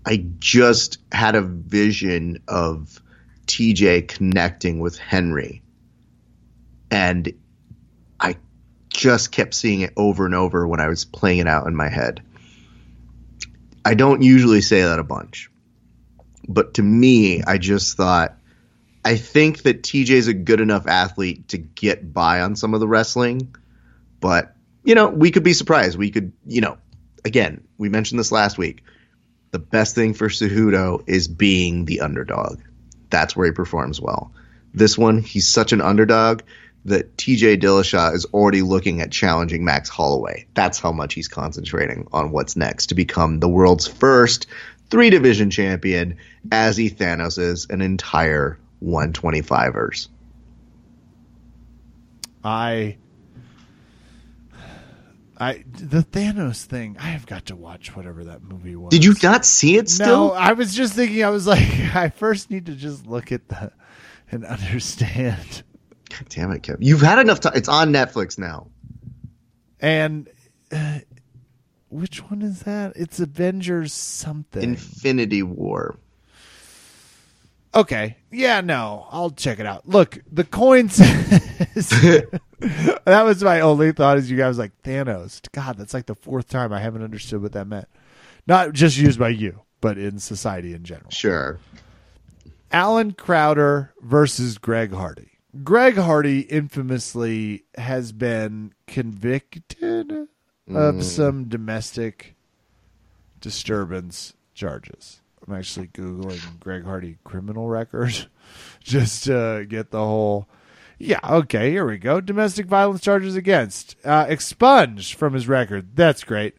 I 0.05 0.25
just 0.39 0.97
had 1.11 1.35
a 1.35 1.41
vision 1.41 2.41
of 2.47 3.01
TJ 3.45 4.07
connecting 4.07 4.79
with 4.79 4.97
Henry. 4.97 5.61
And 6.89 7.31
I 8.19 8.37
just 8.89 9.31
kept 9.31 9.53
seeing 9.53 9.81
it 9.81 9.93
over 9.95 10.25
and 10.25 10.35
over 10.35 10.67
when 10.67 10.79
I 10.79 10.87
was 10.87 11.05
playing 11.05 11.39
it 11.39 11.47
out 11.47 11.67
in 11.67 11.75
my 11.75 11.89
head. 11.89 12.21
I 13.83 13.93
don't 13.93 14.21
usually 14.21 14.61
say 14.61 14.81
that 14.83 14.99
a 14.99 15.03
bunch. 15.03 15.49
But 16.47 16.75
to 16.75 16.83
me, 16.83 17.43
I 17.43 17.57
just 17.57 17.97
thought 17.97 18.37
I 19.03 19.15
think 19.15 19.63
that 19.63 19.83
TJ's 19.83 20.27
a 20.27 20.33
good 20.33 20.61
enough 20.61 20.87
athlete 20.87 21.49
to 21.49 21.57
get 21.57 22.13
by 22.13 22.41
on 22.41 22.55
some 22.55 22.73
of 22.73 22.79
the 22.79 22.87
wrestling, 22.87 23.55
but 24.19 24.55
you 24.83 24.95
know, 24.95 25.09
we 25.09 25.31
could 25.31 25.43
be 25.43 25.53
surprised. 25.53 25.97
We 25.97 26.11
could, 26.11 26.33
you 26.45 26.61
know, 26.61 26.77
again, 27.23 27.63
we 27.77 27.89
mentioned 27.89 28.19
this 28.19 28.31
last 28.31 28.57
week. 28.57 28.83
The 29.51 29.59
best 29.59 29.95
thing 29.95 30.13
for 30.13 30.29
Cejudo 30.29 31.03
is 31.07 31.27
being 31.27 31.85
the 31.85 32.01
underdog. 32.01 32.61
That's 33.09 33.35
where 33.35 33.47
he 33.47 33.51
performs 33.51 33.99
well. 33.99 34.33
This 34.73 34.97
one, 34.97 35.19
he's 35.19 35.47
such 35.47 35.73
an 35.73 35.81
underdog 35.81 36.41
that 36.85 37.15
TJ 37.17 37.61
Dillashaw 37.61 38.13
is 38.13 38.25
already 38.25 38.61
looking 38.61 39.01
at 39.01 39.11
challenging 39.11 39.63
Max 39.63 39.89
Holloway. 39.89 40.47
That's 40.55 40.79
how 40.79 40.91
much 40.91 41.13
he's 41.13 41.27
concentrating 41.27 42.07
on 42.11 42.31
what's 42.31 42.55
next 42.55 42.87
to 42.87 42.95
become 42.95 43.39
the 43.39 43.49
world's 43.49 43.87
first 43.87 44.47
three 44.89 45.09
division 45.09 45.49
champion 45.49 46.17
as 46.51 46.75
he 46.77 46.89
Thanos 46.89 47.37
is 47.37 47.67
an 47.69 47.81
entire 47.81 48.57
125ers. 48.83 50.07
I 52.43 52.97
I 55.37 55.63
the 55.73 56.03
Thanos 56.03 56.65
thing. 56.65 56.97
I 56.99 57.07
have 57.09 57.25
got 57.25 57.47
to 57.47 57.55
watch 57.55 57.95
whatever 57.95 58.23
that 58.25 58.43
movie 58.43 58.75
was. 58.75 58.89
Did 58.91 59.03
you 59.03 59.15
not 59.23 59.45
see 59.45 59.75
it 59.77 59.83
No, 59.83 59.89
still? 59.89 60.33
I 60.33 60.53
was 60.53 60.73
just 60.73 60.93
thinking. 60.93 61.23
I 61.23 61.29
was 61.29 61.47
like, 61.47 61.61
I 61.95 62.09
first 62.09 62.49
need 62.49 62.65
to 62.67 62.75
just 62.75 63.05
look 63.07 63.31
at 63.31 63.47
the 63.49 63.71
and 64.31 64.45
understand. 64.45 65.63
God 66.11 66.29
damn 66.29 66.51
it, 66.51 66.63
Kevin. 66.63 66.81
You've 66.81 67.01
had 67.01 67.19
enough 67.19 67.39
time. 67.39 67.53
It's 67.55 67.69
on 67.69 67.91
Netflix 67.91 68.37
now. 68.37 68.67
And 69.79 70.29
uh, 70.71 70.99
which 71.89 72.19
one 72.29 72.41
is 72.41 72.61
that? 72.63 72.93
It's 72.95 73.19
Avengers 73.19 73.93
something. 73.93 74.61
Infinity 74.61 75.43
War. 75.43 75.97
Okay. 77.73 78.17
Yeah, 78.31 78.61
no, 78.61 79.07
I'll 79.11 79.29
check 79.29 79.59
it 79.59 79.65
out. 79.65 79.87
Look, 79.87 80.19
the 80.31 80.43
coin 80.43 80.89
says 80.89 81.89
that 82.59 83.23
was 83.23 83.43
my 83.43 83.61
only 83.61 83.93
thought 83.93 84.17
as 84.17 84.29
you 84.29 84.37
guys 84.37 84.57
like 84.57 84.71
Thanos. 84.83 85.41
God, 85.53 85.77
that's 85.77 85.93
like 85.93 86.05
the 86.05 86.15
fourth 86.15 86.49
time 86.49 86.73
I 86.73 86.81
haven't 86.81 87.03
understood 87.03 87.41
what 87.41 87.53
that 87.53 87.67
meant. 87.67 87.87
Not 88.45 88.73
just 88.73 88.97
used 88.97 89.19
by 89.19 89.29
you, 89.29 89.61
but 89.79 89.97
in 89.97 90.19
society 90.19 90.73
in 90.73 90.83
general. 90.83 91.11
Sure. 91.11 91.59
Allen 92.71 93.13
Crowder 93.13 93.93
versus 94.01 94.57
Greg 94.57 94.93
Hardy. 94.93 95.30
Greg 95.63 95.97
Hardy 95.97 96.41
infamously 96.41 97.65
has 97.75 98.11
been 98.11 98.73
convicted 98.87 100.27
of 100.73 101.03
some 101.03 101.45
domestic 101.45 102.35
disturbance 103.41 104.33
charges. 104.53 105.21
I'm 105.45 105.55
actually 105.55 105.87
Googling 105.87 106.59
Greg 106.59 106.85
Hardy 106.85 107.17
criminal 107.23 107.67
record 107.67 108.27
just 108.83 109.25
to 109.25 109.65
get 109.67 109.91
the 109.91 109.99
whole. 109.99 110.47
Yeah, 110.97 111.19
okay, 111.27 111.71
here 111.71 111.85
we 111.85 111.97
go. 111.97 112.21
Domestic 112.21 112.67
violence 112.67 113.01
charges 113.01 113.35
against. 113.35 113.95
Uh, 114.05 114.27
expunged 114.29 115.15
from 115.15 115.33
his 115.33 115.47
record. 115.47 115.95
That's 115.95 116.23
great. 116.23 116.55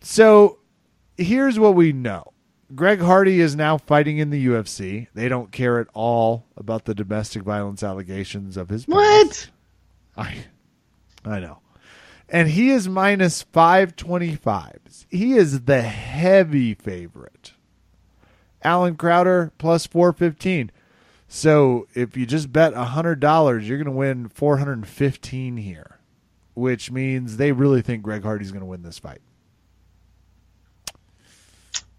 So 0.00 0.58
here's 1.16 1.58
what 1.58 1.74
we 1.74 1.92
know 1.92 2.32
Greg 2.74 3.00
Hardy 3.00 3.40
is 3.40 3.56
now 3.56 3.78
fighting 3.78 4.18
in 4.18 4.30
the 4.30 4.46
UFC. 4.46 5.08
They 5.14 5.28
don't 5.28 5.50
care 5.50 5.80
at 5.80 5.88
all 5.94 6.44
about 6.56 6.84
the 6.84 6.94
domestic 6.94 7.42
violence 7.42 7.82
allegations 7.82 8.56
of 8.56 8.68
his. 8.68 8.86
What? 8.86 9.48
I 10.16 10.44
I 11.24 11.40
know. 11.40 11.58
And 12.28 12.48
he 12.48 12.70
is 12.70 12.88
minus 12.88 13.42
525. 13.42 15.06
He 15.08 15.32
is 15.32 15.62
the 15.62 15.80
heavy 15.80 16.74
favorite. 16.74 17.52
Allen 18.62 18.96
Crowder 18.96 19.52
plus 19.56 19.86
415. 19.86 20.70
So 21.26 21.86
if 21.94 22.16
you 22.16 22.26
just 22.26 22.52
bet 22.52 22.74
$100, 22.74 23.66
you're 23.66 23.78
going 23.78 23.84
to 23.86 23.90
win 23.90 24.28
415 24.28 25.56
here, 25.56 25.98
which 26.54 26.90
means 26.90 27.36
they 27.36 27.52
really 27.52 27.82
think 27.82 28.02
Greg 28.02 28.22
Hardy's 28.22 28.50
going 28.50 28.60
to 28.60 28.66
win 28.66 28.82
this 28.82 28.98
fight. 28.98 29.20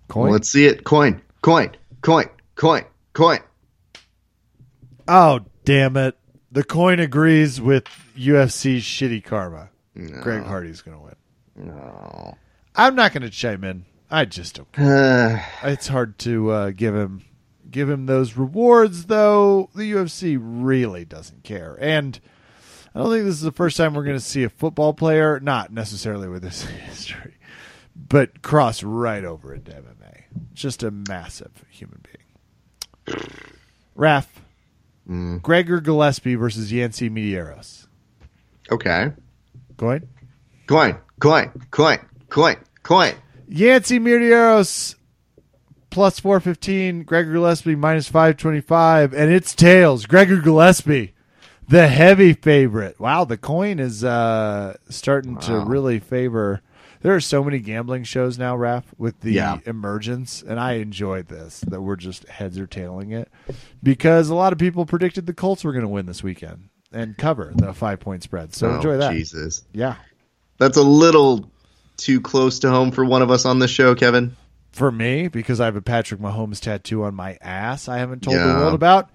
Coin? 0.10 0.32
Let's 0.32 0.50
see 0.50 0.66
it. 0.66 0.84
Coin. 0.84 1.22
Coin. 1.42 1.72
Coin. 2.02 2.26
Coin. 2.56 2.84
Coin. 3.14 3.40
Oh, 5.08 5.42
damn 5.66 5.96
it. 5.98 6.18
The 6.52 6.64
coin 6.64 7.00
agrees 7.00 7.62
with 7.62 7.86
UFC's 8.18 8.84
shitty 8.84 9.24
karma. 9.24 9.70
Greg 10.22 10.44
Hardy's 10.44 10.82
going 10.82 10.98
to 10.98 11.04
win. 11.04 11.16
No. 11.56 12.38
I'm 12.76 12.96
not 12.96 13.14
going 13.14 13.24
to 13.24 13.30
chime 13.30 13.64
in. 13.64 13.86
I 14.10 14.26
just 14.26 14.56
don't. 14.56 14.80
Uh, 14.80 15.40
It's 15.64 15.88
hard 15.88 16.18
to 16.20 16.52
uh, 16.52 16.70
give 16.72 16.96
him 16.96 17.24
give 17.70 17.90
him 17.90 18.06
those 18.08 18.36
rewards, 18.36 19.06
though. 19.06 19.70
The 19.76 19.92
UFC 19.92 20.38
really 20.42 21.06
doesn't 21.06 21.44
care, 21.44 21.78
and 21.80 22.20
I 22.96 23.00
don't 23.00 23.12
think 23.12 23.26
this 23.26 23.36
is 23.36 23.42
the 23.42 23.52
first 23.52 23.78
time 23.78 23.94
we're 23.94 24.04
going 24.04 24.16
to 24.18 24.20
see 24.24 24.44
a 24.44 24.50
football 24.50 24.94
player, 24.94 25.40
not 25.40 25.72
necessarily 25.72 26.28
with 26.28 26.42
this 26.42 26.62
history, 26.88 27.36
but 27.96 28.42
cross 28.42 28.82
right 28.82 29.24
over 29.24 29.54
into 29.54 29.72
MMA. 29.72 29.99
Just 30.54 30.84
a 30.84 30.92
massive 30.92 31.52
human 31.70 32.02
being. 32.04 33.18
Raf, 33.96 34.42
Mm. 35.10 35.42
Gregor 35.42 35.80
Gillespie 35.80 36.36
versus 36.36 36.72
Yancy 36.72 37.10
Medeiros. 37.10 37.88
Okay. 38.72 39.12
Coin? 39.76 40.08
Coin, 40.68 40.98
coin, 41.20 41.52
coin, 41.72 41.98
coin, 42.30 42.58
coin. 42.84 43.16
Yancy 43.48 43.98
Medeiros 44.00 44.94
plus 45.90 46.20
415, 46.20 47.02
Gregor 47.06 47.32
Gillespie 47.34 47.76
minus 47.76 48.08
525, 48.08 49.14
and 49.16 49.32
it's 49.32 49.56
tails. 49.56 50.06
Gregor 50.06 50.38
Gillespie, 50.38 51.16
the 51.68 51.88
heavy 51.88 52.34
favorite. 52.34 53.00
Wow, 53.00 53.26
the 53.26 53.38
coin 53.38 53.80
is 53.80 54.04
uh, 54.04 54.78
starting 54.90 55.38
to 55.40 55.60
really 55.62 55.98
favor. 55.98 56.62
There 57.02 57.16
are 57.16 57.22
so 57.22 57.44
many 57.44 57.60
gambling 57.60 58.04
shows 58.04 58.38
now, 58.38 58.56
Raf, 58.58 58.84
with 58.98 59.22
the 59.22 59.32
Yeah. 59.32 59.60
emergence, 59.66 60.44
and 60.46 60.60
I 60.60 60.74
enjoyed 60.74 61.28
this 61.30 61.62
that 61.62 61.82
we're 61.82 61.96
just 61.96 62.28
heads 62.28 62.60
or 62.60 62.68
tailing 62.68 63.12
it 63.12 63.30
because 63.82 64.30
a 64.30 64.36
lot 64.36 64.52
of 64.52 64.60
people 64.60 64.86
predicted 64.86 65.26
the 65.26 65.34
Colts 65.34 65.64
were 65.64 65.72
going 65.72 65.84
to 65.84 65.88
win 65.90 66.06
this 66.08 66.22
weekend 66.24 66.70
and 66.92 67.18
cover 67.18 67.54
the 67.56 67.74
five 67.74 68.00
point 68.02 68.24
spread. 68.24 68.54
So 68.54 68.70
Oh, 68.70 68.76
enjoy 68.76 68.98
that. 68.98 69.14
Jesus. 69.14 69.64
Yeah. 69.74 69.96
That's 70.58 70.76
a 70.78 70.84
little 70.84 71.50
too 71.96 72.20
close 72.20 72.60
to 72.60 72.70
home 72.70 72.92
for 72.92 73.06
one 73.06 73.22
of 73.22 73.32
us 73.32 73.46
on 73.46 73.60
this 73.60 73.72
show, 73.72 73.96
Kevin. 73.96 74.36
for 74.72 74.92
me 74.92 75.28
because 75.30 75.60
I 75.60 75.66
have 75.66 75.76
a 75.76 75.82
Patrick 75.82 76.20
Mahomes 76.22 76.60
tattoo 76.60 77.04
on 77.04 77.16
my 77.16 77.38
ass. 77.42 77.88
I 77.88 77.98
haven't 77.98 78.24
told 78.24 78.38
the 78.38 78.44
world 78.44 78.74
about. 78.74 79.10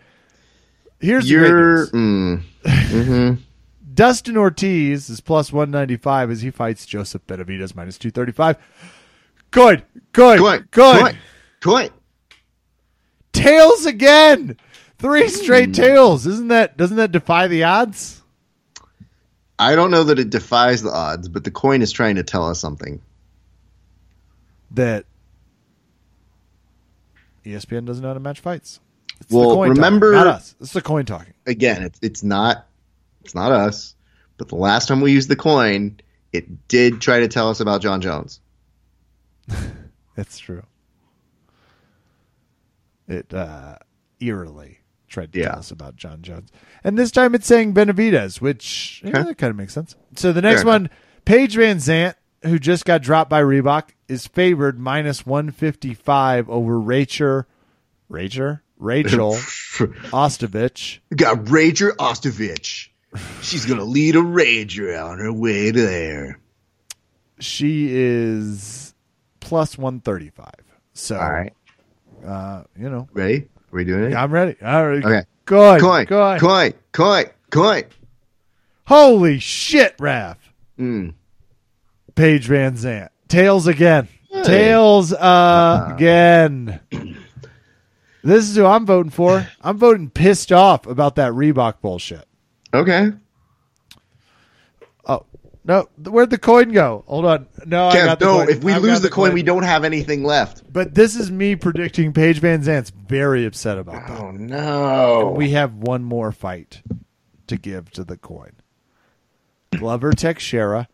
Here's 1.01 1.25
the 1.25 1.31
You're. 1.31 1.87
great 1.87 1.95
news. 1.95 2.43
Mm, 2.43 2.43
mhm. 2.65 3.39
Dustin 3.95 4.37
Ortiz 4.37 5.09
is 5.09 5.21
plus 5.21 5.53
one 5.53 5.71
ninety 5.71 5.97
five 5.97 6.31
as 6.31 6.43
he 6.43 6.51
fights 6.51 6.85
Joseph 6.85 7.27
Benavidez 7.27 7.75
minus 7.77 7.99
two 7.99 8.11
thirty 8.11 8.33
five. 8.33 8.57
Good, 9.51 9.85
good, 10.13 10.41
Coin, 10.41 10.69
good. 10.73 11.01
coin, 11.01 11.19
coin. 11.61 11.91
Tails 13.33 13.87
again. 13.87 14.57
Three 14.99 15.29
straight 15.29 15.67
hmm. 15.67 15.73
tails. 15.73 16.27
Isn't 16.27 16.49
that? 16.49 16.77
Doesn't 16.77 16.97
that 16.97 17.13
defy 17.13 17.47
the 17.47 17.65
odds? 17.65 18.23
I 19.59 19.77
don't 19.77 19.91
know 19.91 20.03
that 20.05 20.19
it 20.19 20.31
defies 20.31 20.83
the 20.83 20.91
odds, 20.91 21.29
but 21.29 21.45
the 21.45 21.51
coin 21.51 21.81
is 21.83 21.93
trying 21.93 22.17
to 22.17 22.25
tell 22.25 22.49
us 22.49 22.59
something. 22.59 23.01
That 24.73 25.05
ESPN 27.45 27.85
doesn't 27.85 28.03
know 28.03 28.09
how 28.09 28.15
to 28.15 28.21
match 28.21 28.41
fights. 28.41 28.81
It's 29.21 29.31
the 29.31 29.39
Well, 29.39 29.55
coin 29.55 29.71
remember- 29.71 30.13
talking, 30.13 30.27
not 30.27 30.35
us. 30.35 30.57
It's 30.61 30.73
the 30.73 30.83
coin 30.83 31.05
talking. 31.05 31.35
Again, 31.47 31.83
it's 31.85 31.99
it's 32.03 32.25
not 32.25 32.67
it's 33.25 33.35
not 33.35 33.53
us, 33.53 33.95
but 34.39 34.49
the 34.49 34.57
last 34.57 34.89
time 34.89 35.01
we 35.01 35.13
used 35.13 35.29
the 35.29 35.37
coin, 35.37 35.99
it 36.33 36.69
did 36.69 37.01
try 37.01 37.21
to 37.21 37.29
tell 37.29 37.49
us 37.49 37.61
about 37.61 37.81
Jon 37.81 38.01
Jones. 38.01 38.41
That's 40.17 40.39
true. 40.39 40.63
It 43.09 43.33
uh, 43.35 43.77
eerily 44.21 44.79
tried 45.09 45.33
to 45.33 45.39
Yeah. 45.41 45.51
tell 45.51 45.59
us 45.59 45.71
about 45.71 45.97
Jon 45.97 46.23
Jones. 46.23 46.51
And 46.83 46.99
this 46.99 47.11
time 47.11 47.35
it's 47.35 47.47
saying 47.47 47.75
Benavidez, 47.75 48.41
which 48.41 49.03
yeah, 49.05 49.11
Okay. 49.11 49.23
that 49.25 49.39
kind 49.39 49.51
of 49.51 49.57
makes 49.57 49.73
sense. 49.75 49.95
So 50.17 50.33
the 50.33 50.43
next 50.43 50.63
Fair 50.63 50.73
one, 50.73 50.91
Paige 51.25 51.57
Van 51.57 51.77
Zant, 51.79 52.15
who 52.43 52.59
just 52.59 52.85
got 52.85 53.03
dropped 53.03 53.31
by 53.31 53.43
Reebok, 53.43 53.91
is 54.09 54.27
favored 54.27 54.79
minus 54.79 55.25
155 55.27 56.49
over 56.51 56.81
Rachel, 56.81 57.45
Rachel, 58.09 58.59
Rachael 58.79 59.35
Ostovich. 60.13 60.99
Got 61.15 61.45
Rager 61.45 61.91
Ostovich. 61.97 62.89
She's 63.43 63.65
gonna 63.67 63.85
lead 63.85 64.17
a 64.17 64.21
rager 64.21 65.03
on 65.05 65.19
her 65.19 65.33
way 65.33 65.71
there. 65.71 66.39
She 67.41 67.89
is 67.91 68.95
plus 69.41 69.77
135. 69.77 70.51
So, 70.95 71.17
All 71.19 71.31
right, 71.31 71.53
uh, 72.25 72.63
you 72.79 72.89
know, 72.89 73.09
ready? 73.13 73.49
Are 73.73 73.77
we 73.77 73.85
doing 73.85 74.13
it? 74.13 74.15
I'm 74.17 74.33
ready. 74.33 74.57
All 74.63 74.89
right. 74.89 75.05
Okay. 75.05 75.23
Good. 75.45 75.81
Coin, 75.81 76.05
Good. 76.07 76.41
coin, 76.41 76.73
coin, 76.93 77.25
coin. 77.51 77.83
Holy 78.87 79.39
shit, 79.39 79.97
Raph. 79.99 80.37
Mm. 80.79 81.15
Paige 82.15 82.47
Van 82.47 82.75
Zant. 82.75 83.09
Tails 83.29 83.67
again. 83.67 84.09
Hey. 84.31 84.43
Tails 84.45 85.13
uh, 85.13 85.91
again. 85.95 86.81
This 88.23 88.49
is 88.49 88.57
who 88.57 88.65
I'm 88.65 88.87
voting 88.87 89.11
for. 89.11 89.47
I'm 89.61 89.77
voting 89.79 90.11
pissed 90.11 90.51
off 90.53 90.87
about 90.87 91.17
that 91.17 91.33
Reebok 91.33 91.81
bullshit. 91.83 92.27
Okay. 92.75 93.11
Oh, 95.07 95.25
no. 95.65 95.89
Where'd 95.99 96.31
the 96.31 96.39
coin 96.39 96.73
go? 96.73 97.05
Hold 97.07 97.25
on. 97.25 97.47
No, 97.67 97.89
I 97.89 97.97
Kev, 97.97 98.05
got 98.07 98.19
the 98.19 98.25
no, 98.27 98.33
coin. 98.39 98.49
if 98.51 98.65
we 98.65 98.73
I've 98.73 98.83
lose 98.83 98.95
got 98.95 99.03
the 99.03 99.11
coin, 99.11 99.33
we 99.33 99.43
don't 99.43 99.63
have 99.63 99.85
anything 99.85 100.25
left. 100.25 100.71
But 100.73 100.95
this 100.95 101.15
is 101.17 101.31
me 101.31 101.57
predicting 101.57 102.13
Paige 102.13 102.41
Van 102.41 102.63
Zant's 102.63 102.91
very 102.91 103.45
upset 103.47 103.79
about 103.79 104.07
that. 104.09 104.21
Oh 104.21 104.31
no. 104.33 105.33
We 105.37 105.51
have 105.51 105.75
one 105.75 106.03
more 106.05 106.33
fight 106.33 106.83
to 107.47 107.57
give 107.57 107.91
to 107.93 108.05
the 108.05 108.17
coin. 108.17 108.53
Glover 109.77 110.13
Teixeira 110.13 110.89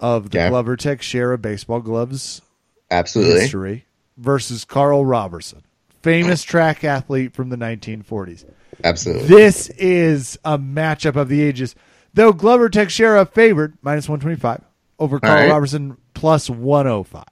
of 0.00 0.30
the 0.30 0.38
Okay. 0.38 0.48
Glover 0.50 0.76
Teixeira 0.76 1.36
baseball 1.38 1.80
gloves 1.80 2.42
Absolutely. 2.90 3.40
history 3.40 3.86
versus 4.16 4.64
Karl 4.64 5.04
Roberson, 5.04 5.62
famous 6.02 6.42
track 6.42 6.84
athlete 6.84 7.32
from 7.34 7.48
the 7.48 7.56
1940s. 7.56 8.44
Absolutely. 8.82 9.28
This 9.28 9.68
is 9.70 10.38
a 10.44 10.58
matchup 10.58 11.16
of 11.16 11.28
the 11.28 11.42
ages. 11.42 11.74
Though 12.14 12.32
Glover 12.32 12.68
Teixeira 12.68 13.26
favored 13.26 13.76
minus 13.82 14.08
125 14.08 14.62
over 14.98 15.20
Karl 15.20 15.34
right. 15.34 15.50
Roberson 15.50 15.96
plus 16.14 16.48
105. 16.50 17.24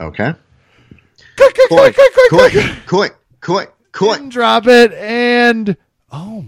Okay. 0.00 0.34
Quick, 1.36 1.54
quick, 1.54 1.68
quick, 1.68 1.94
quick, 1.94 2.28
quick, 2.28 2.28
coin, 2.28 2.50
quick. 2.50 2.86
coin, 2.86 3.10
coin, 3.40 3.66
coin. 3.92 4.28
Drop 4.28 4.66
it 4.66 4.92
and 4.92 5.76
oh 6.12 6.44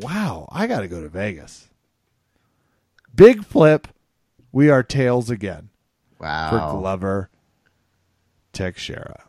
wow, 0.00 0.48
I 0.52 0.66
got 0.66 0.80
to 0.80 0.88
go 0.88 1.00
to 1.02 1.08
Vegas. 1.08 1.68
Big 3.14 3.44
flip. 3.44 3.88
We 4.52 4.70
are 4.70 4.82
tails 4.82 5.28
again 5.30 5.68
Wow. 6.18 6.50
for 6.50 6.78
Glover 6.80 7.30
Teixeira. 8.52 9.24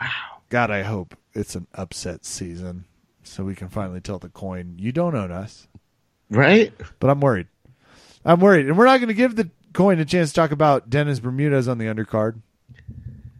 Wow. 0.00 0.35
God, 0.48 0.70
I 0.70 0.82
hope 0.82 1.16
it's 1.34 1.54
an 1.54 1.66
upset 1.74 2.24
season 2.24 2.84
so 3.22 3.44
we 3.44 3.54
can 3.54 3.68
finally 3.68 4.00
tell 4.00 4.18
the 4.18 4.28
coin 4.28 4.76
you 4.78 4.92
don't 4.92 5.14
own 5.14 5.30
us. 5.32 5.66
Right? 6.30 6.72
But 7.00 7.10
I'm 7.10 7.20
worried. 7.20 7.48
I'm 8.24 8.40
worried. 8.40 8.66
And 8.66 8.76
we're 8.78 8.86
not 8.86 8.98
going 8.98 9.08
to 9.08 9.14
give 9.14 9.36
the 9.36 9.50
coin 9.72 9.98
a 10.00 10.04
chance 10.04 10.30
to 10.30 10.34
talk 10.34 10.50
about 10.50 10.88
Dennis 10.90 11.20
Bermudez 11.20 11.68
on 11.68 11.78
the 11.78 11.86
undercard 11.86 12.40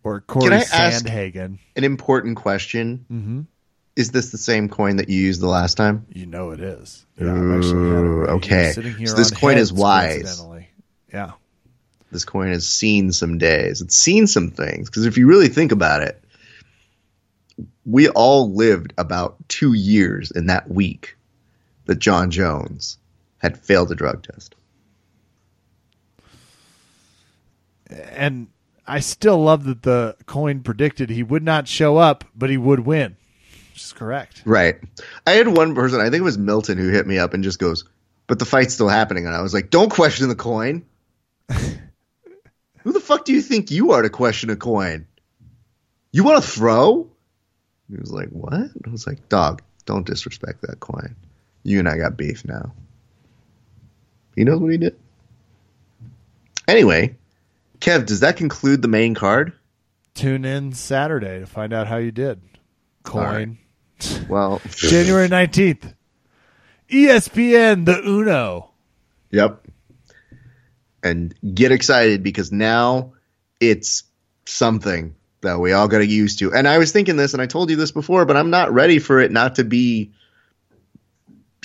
or 0.04 0.20
Cory 0.20 0.52
I 0.54 0.64
ask- 0.72 1.04
Sandhagen. 1.04 1.58
An 1.74 1.84
important 1.84 2.36
question. 2.36 3.06
Mm-hmm. 3.10 3.40
Is 3.96 4.10
this 4.10 4.30
the 4.30 4.38
same 4.38 4.68
coin 4.68 4.96
that 4.96 5.08
you 5.08 5.18
used 5.20 5.40
the 5.40 5.46
last 5.48 5.76
time? 5.76 6.04
You 6.12 6.26
know 6.26 6.50
it 6.50 6.60
is. 6.60 7.06
Yeah, 7.18 7.32
I've 7.32 7.36
actually 7.58 7.88
had 7.88 7.96
it 7.98 8.04
Ooh, 8.04 8.20
right 8.20 8.28
okay. 8.36 8.72
here, 8.74 9.06
So 9.06 9.16
this 9.16 9.30
coin 9.30 9.56
is 9.56 9.72
wise. 9.72 10.42
Yeah. 11.12 11.32
This 12.12 12.26
coin 12.26 12.48
has 12.48 12.68
seen 12.68 13.10
some 13.10 13.38
days. 13.38 13.80
It's 13.80 13.96
seen 13.96 14.26
some 14.26 14.50
things. 14.50 14.90
Because 14.90 15.06
if 15.06 15.16
you 15.16 15.26
really 15.26 15.48
think 15.48 15.72
about 15.72 16.02
it, 16.02 16.22
we 17.86 18.08
all 18.08 18.52
lived 18.52 18.92
about 18.98 19.36
two 19.48 19.72
years 19.72 20.32
in 20.32 20.46
that 20.46 20.68
week 20.68 21.16
that 21.86 22.00
Jon 22.00 22.32
Jones 22.32 22.98
had 23.38 23.56
failed 23.56 23.92
a 23.92 23.94
drug 23.94 24.24
test. 24.24 24.56
And 27.88 28.48
I 28.86 28.98
still 28.98 29.40
love 29.40 29.64
that 29.64 29.82
the 29.82 30.16
coin 30.26 30.60
predicted 30.60 31.10
he 31.10 31.22
would 31.22 31.44
not 31.44 31.68
show 31.68 31.96
up, 31.96 32.24
but 32.34 32.50
he 32.50 32.56
would 32.56 32.80
win. 32.80 33.16
Which 33.72 33.84
is 33.84 33.92
correct. 33.92 34.42
Right. 34.44 34.76
I 35.24 35.32
had 35.32 35.46
one 35.46 35.76
person, 35.76 36.00
I 36.00 36.04
think 36.04 36.16
it 36.16 36.22
was 36.22 36.38
Milton, 36.38 36.78
who 36.78 36.88
hit 36.88 37.06
me 37.06 37.18
up 37.18 37.34
and 37.34 37.44
just 37.44 37.60
goes, 37.60 37.84
but 38.26 38.40
the 38.40 38.44
fight's 38.44 38.74
still 38.74 38.88
happening. 38.88 39.26
And 39.26 39.34
I 39.34 39.42
was 39.42 39.54
like, 39.54 39.70
don't 39.70 39.90
question 39.90 40.28
the 40.28 40.34
coin. 40.34 40.84
Who 41.48 42.92
the 42.92 43.00
fuck 43.00 43.24
do 43.24 43.32
you 43.32 43.42
think 43.42 43.70
you 43.70 43.92
are 43.92 44.02
to 44.02 44.10
question 44.10 44.50
a 44.50 44.56
coin? 44.56 45.06
You 46.10 46.24
want 46.24 46.42
to 46.42 46.50
throw? 46.50 47.10
He 47.90 47.96
was 47.96 48.10
like, 48.10 48.28
what? 48.30 48.70
I 48.84 48.90
was 48.90 49.06
like, 49.06 49.28
dog, 49.28 49.62
don't 49.84 50.06
disrespect 50.06 50.62
that 50.62 50.80
coin. 50.80 51.14
You 51.62 51.78
and 51.78 51.88
I 51.88 51.96
got 51.96 52.16
beef 52.16 52.44
now. 52.44 52.72
He 54.34 54.44
knows 54.44 54.60
what 54.60 54.72
he 54.72 54.78
did. 54.78 54.96
Anyway, 56.68 57.16
Kev, 57.80 58.06
does 58.06 58.20
that 58.20 58.36
conclude 58.36 58.82
the 58.82 58.88
main 58.88 59.14
card? 59.14 59.52
Tune 60.14 60.44
in 60.44 60.72
Saturday 60.72 61.40
to 61.40 61.46
find 61.46 61.72
out 61.72 61.86
how 61.86 61.96
you 61.96 62.10
did. 62.10 62.40
Coin. 63.02 63.58
Well, 64.28 64.60
January 64.70 65.28
19th. 65.28 65.94
ESPN, 66.90 67.84
the 67.84 68.00
Uno. 68.06 68.70
Yep. 69.30 69.66
And 71.02 71.34
get 71.54 71.72
excited 71.72 72.22
because 72.22 72.50
now 72.50 73.12
it's 73.60 74.04
something 74.44 75.14
that 75.42 75.58
we 75.60 75.72
all 75.72 75.88
got 75.88 75.98
to 75.98 76.06
get 76.06 76.12
used 76.12 76.38
to. 76.40 76.52
And 76.52 76.66
I 76.66 76.78
was 76.78 76.92
thinking 76.92 77.16
this, 77.16 77.32
and 77.32 77.42
I 77.42 77.46
told 77.46 77.70
you 77.70 77.76
this 77.76 77.92
before, 77.92 78.24
but 78.24 78.36
I'm 78.36 78.50
not 78.50 78.72
ready 78.72 78.98
for 78.98 79.20
it 79.20 79.30
not 79.30 79.56
to 79.56 79.64
be, 79.64 80.12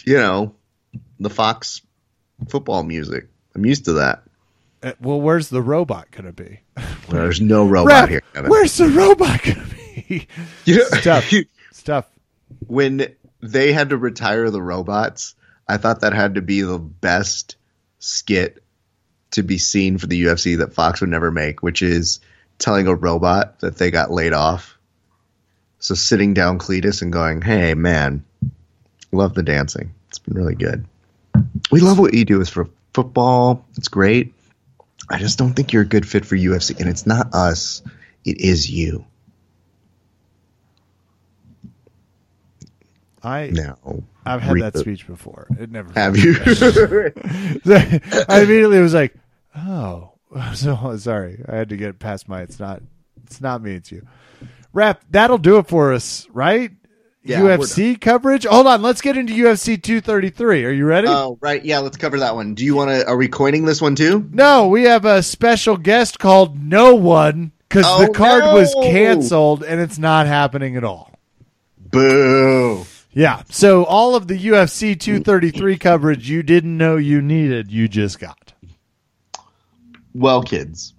you 0.05 0.17
know, 0.17 0.53
the 1.19 1.29
Fox 1.29 1.81
football 2.49 2.83
music. 2.83 3.27
I'm 3.55 3.65
used 3.65 3.85
to 3.85 3.93
that. 3.93 4.23
Uh, 4.83 4.93
well, 4.99 5.21
where's 5.21 5.49
the 5.49 5.61
robot 5.61 6.09
going 6.11 6.25
to 6.25 6.31
be? 6.31 6.59
There's 7.09 7.39
no 7.39 7.67
robot 7.67 7.91
Rap, 7.91 8.09
here. 8.09 8.21
Kevin. 8.33 8.49
where's 8.49 8.77
the 8.77 8.89
robot 8.89 9.43
going 9.43 9.57
to 9.57 9.65
be? 9.65 10.27
You 10.65 10.77
know, 10.77 10.83
Stuff. 10.99 11.31
Stuff. 11.71 12.05
when 12.67 13.15
they 13.41 13.71
had 13.71 13.89
to 13.89 13.97
retire 13.97 14.49
the 14.49 14.61
robots, 14.61 15.35
I 15.67 15.77
thought 15.77 16.01
that 16.01 16.13
had 16.13 16.35
to 16.35 16.41
be 16.41 16.61
the 16.61 16.79
best 16.79 17.55
skit 17.99 18.63
to 19.31 19.43
be 19.43 19.57
seen 19.57 19.97
for 19.97 20.07
the 20.07 20.23
UFC 20.23 20.57
that 20.57 20.73
Fox 20.73 20.99
would 21.01 21.09
never 21.09 21.31
make, 21.31 21.63
which 21.63 21.81
is 21.81 22.19
telling 22.61 22.87
a 22.87 22.95
robot 22.95 23.59
that 23.59 23.75
they 23.77 23.91
got 23.91 24.11
laid 24.11 24.33
off. 24.33 24.77
So 25.79 25.95
sitting 25.95 26.33
down 26.33 26.59
Cletus 26.59 27.01
and 27.01 27.11
going, 27.11 27.41
"Hey, 27.41 27.73
man, 27.73 28.23
love 29.11 29.33
the 29.33 29.43
dancing. 29.43 29.93
It's 30.07 30.19
been 30.19 30.35
really 30.35 30.55
good. 30.55 30.85
We 31.71 31.79
love 31.81 31.97
what 31.97 32.13
you 32.13 32.23
do 32.23 32.39
is 32.39 32.49
for 32.49 32.69
football. 32.93 33.65
It's 33.77 33.87
great. 33.87 34.33
I 35.09 35.17
just 35.17 35.39
don't 35.39 35.53
think 35.53 35.73
you're 35.73 35.81
a 35.81 35.85
good 35.85 36.07
fit 36.07 36.23
for 36.25 36.35
UFC, 36.35 36.79
and 36.79 36.87
it's 36.87 37.05
not 37.07 37.33
us. 37.33 37.81
It 38.23 38.39
is 38.39 38.69
you." 38.69 39.05
I 43.23 43.49
No, 43.51 44.03
I've 44.25 44.41
had 44.41 44.57
that 44.57 44.73
Reboot. 44.73 44.79
speech 44.79 45.07
before. 45.07 45.47
It 45.59 45.71
never. 45.71 45.91
have 45.93 46.17
you? 46.17 46.33
I 48.29 48.41
immediately 48.41 48.79
was 48.79 48.93
like, 48.93 49.13
"Oh, 49.55 50.10
so 50.55 50.97
sorry." 50.97 51.43
I 51.47 51.55
had 51.55 51.69
to 51.69 51.77
get 51.77 51.99
past 51.99 52.27
my. 52.29 52.41
It's 52.41 52.59
not. 52.59 52.81
It's 53.23 53.41
not 53.41 53.61
me. 53.61 53.75
It's 53.75 53.91
you. 53.91 54.05
Rap. 54.73 55.03
That'll 55.09 55.37
do 55.37 55.57
it 55.57 55.67
for 55.67 55.93
us, 55.93 56.27
right? 56.31 56.71
Yeah, 57.23 57.41
UFC 57.41 58.01
coverage. 58.01 58.45
Hold 58.45 58.65
on. 58.65 58.81
Let's 58.81 58.99
get 59.01 59.15
into 59.15 59.33
UFC 59.33 59.81
233. 59.81 60.65
Are 60.65 60.71
you 60.71 60.85
ready? 60.85 61.07
Oh, 61.07 61.37
right. 61.39 61.63
Yeah, 61.63 61.77
let's 61.77 61.97
cover 61.97 62.17
that 62.19 62.33
one. 62.33 62.55
Do 62.55 62.65
you 62.65 62.73
want 62.75 62.89
to? 62.89 63.07
Are 63.07 63.15
we 63.15 63.27
coining 63.27 63.65
this 63.65 63.79
one 63.81 63.95
too? 63.95 64.27
no, 64.31 64.67
we 64.69 64.83
have 64.83 65.05
a 65.05 65.21
special 65.21 65.77
guest 65.77 66.17
called 66.17 66.59
No 66.59 66.95
One 66.95 67.51
because 67.69 67.85
Oh, 67.87 68.05
the 68.05 68.11
card 68.11 68.43
was 68.55 68.73
canceled 68.81 69.63
and 69.63 69.79
it's 69.79 69.99
not 69.99 70.25
happening 70.25 70.75
at 70.77 70.83
all. 70.83 71.11
Boo. 71.77 72.85
Yeah. 73.11 73.43
So 73.49 73.83
all 73.85 74.15
of 74.15 74.27
the 74.27 74.37
UFC 74.37 74.99
233 74.99 75.77
coverage 75.77 76.29
you 76.29 76.41
didn't 76.41 76.75
know 76.75 76.95
you 76.97 77.21
needed, 77.21 77.71
you 77.71 77.87
just 77.87 78.19
got. 78.19 78.39
Well, 80.13 80.43
kids, 80.43 80.93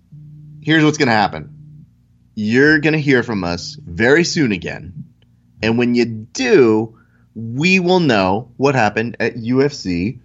here's 0.63 0.85
what's 0.85 0.99
going 0.99 1.09
to 1.09 1.13
happen. 1.13 1.87
You're 2.35 2.79
going 2.79 2.95
to 2.95 3.01
hear 3.01 3.23
from 3.23 3.45
us 3.45 3.75
very 3.75 4.25
soon 4.25 4.53
again. 4.53 5.05
And 5.63 5.77
when 5.77 5.95
you 5.95 6.07
do, 6.07 6.99
we 7.35 7.79
will 7.79 8.01
know 8.01 8.53
what 8.57 8.75
happened 8.75 9.19
at 9.21 9.37
UFC 9.37 10.19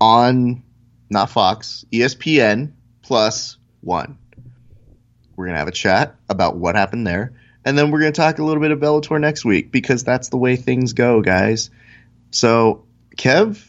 on 0.00 0.62
not 1.10 1.30
Fox, 1.30 1.84
ESPN 1.92 2.72
plus 3.02 3.56
one. 3.80 4.18
We're 5.36 5.46
going 5.46 5.54
to 5.54 5.58
have 5.60 5.68
a 5.68 5.72
chat 5.72 6.16
about 6.28 6.56
what 6.56 6.74
happened 6.74 7.06
there. 7.06 7.34
And 7.64 7.78
then 7.78 7.90
we're 7.90 8.00
going 8.00 8.12
to 8.12 8.20
talk 8.20 8.38
a 8.38 8.44
little 8.44 8.60
bit 8.60 8.72
of 8.72 8.80
Bellator 8.80 9.20
next 9.20 9.44
week 9.44 9.70
because 9.70 10.04
that's 10.04 10.28
the 10.28 10.36
way 10.36 10.56
things 10.56 10.92
go, 10.92 11.22
guys. 11.22 11.70
So, 12.30 12.84
Kev, 13.16 13.64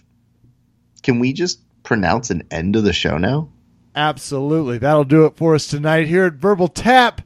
can 1.03 1.19
we 1.19 1.33
just 1.33 1.59
pronounce 1.83 2.31
an 2.31 2.47
end 2.51 2.75
of 2.75 2.83
the 2.83 2.93
show 2.93 3.17
now? 3.17 3.49
Absolutely. 3.95 4.77
That'll 4.77 5.05
do 5.05 5.25
it 5.25 5.37
for 5.37 5.55
us 5.55 5.67
tonight 5.67 6.07
here 6.07 6.25
at 6.25 6.33
Verbal 6.33 6.67
Tap. 6.67 7.21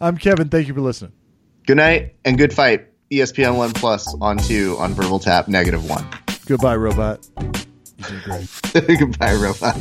I'm 0.00 0.18
Kevin. 0.18 0.48
Thank 0.48 0.68
you 0.68 0.74
for 0.74 0.80
listening. 0.80 1.12
Good 1.66 1.78
night 1.78 2.16
and 2.24 2.36
good 2.36 2.52
fight. 2.52 2.88
ESPN 3.10 3.56
One 3.56 3.72
Plus 3.72 4.14
on 4.20 4.36
two 4.36 4.76
on 4.78 4.94
Verbal 4.94 5.18
Tap 5.18 5.48
negative 5.48 5.88
one. 5.88 6.06
Goodbye, 6.46 6.76
robot. 6.76 7.26
You 7.40 8.04
did 8.04 8.22
great. 8.24 8.48
Goodbye, 8.98 9.34
robot. 9.34 9.76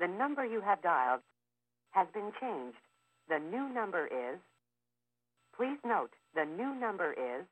The 0.00 0.08
number 0.18 0.44
you 0.44 0.60
have 0.62 0.82
dialed 0.82 1.20
has 1.92 2.06
been 2.12 2.32
changed. 2.40 2.78
The 3.28 3.38
new 3.38 3.68
number 3.72 4.06
is. 4.06 4.38
Please 5.56 5.78
note, 5.84 6.10
the 6.34 6.44
new 6.44 6.74
number 6.74 7.12
is 7.12 7.46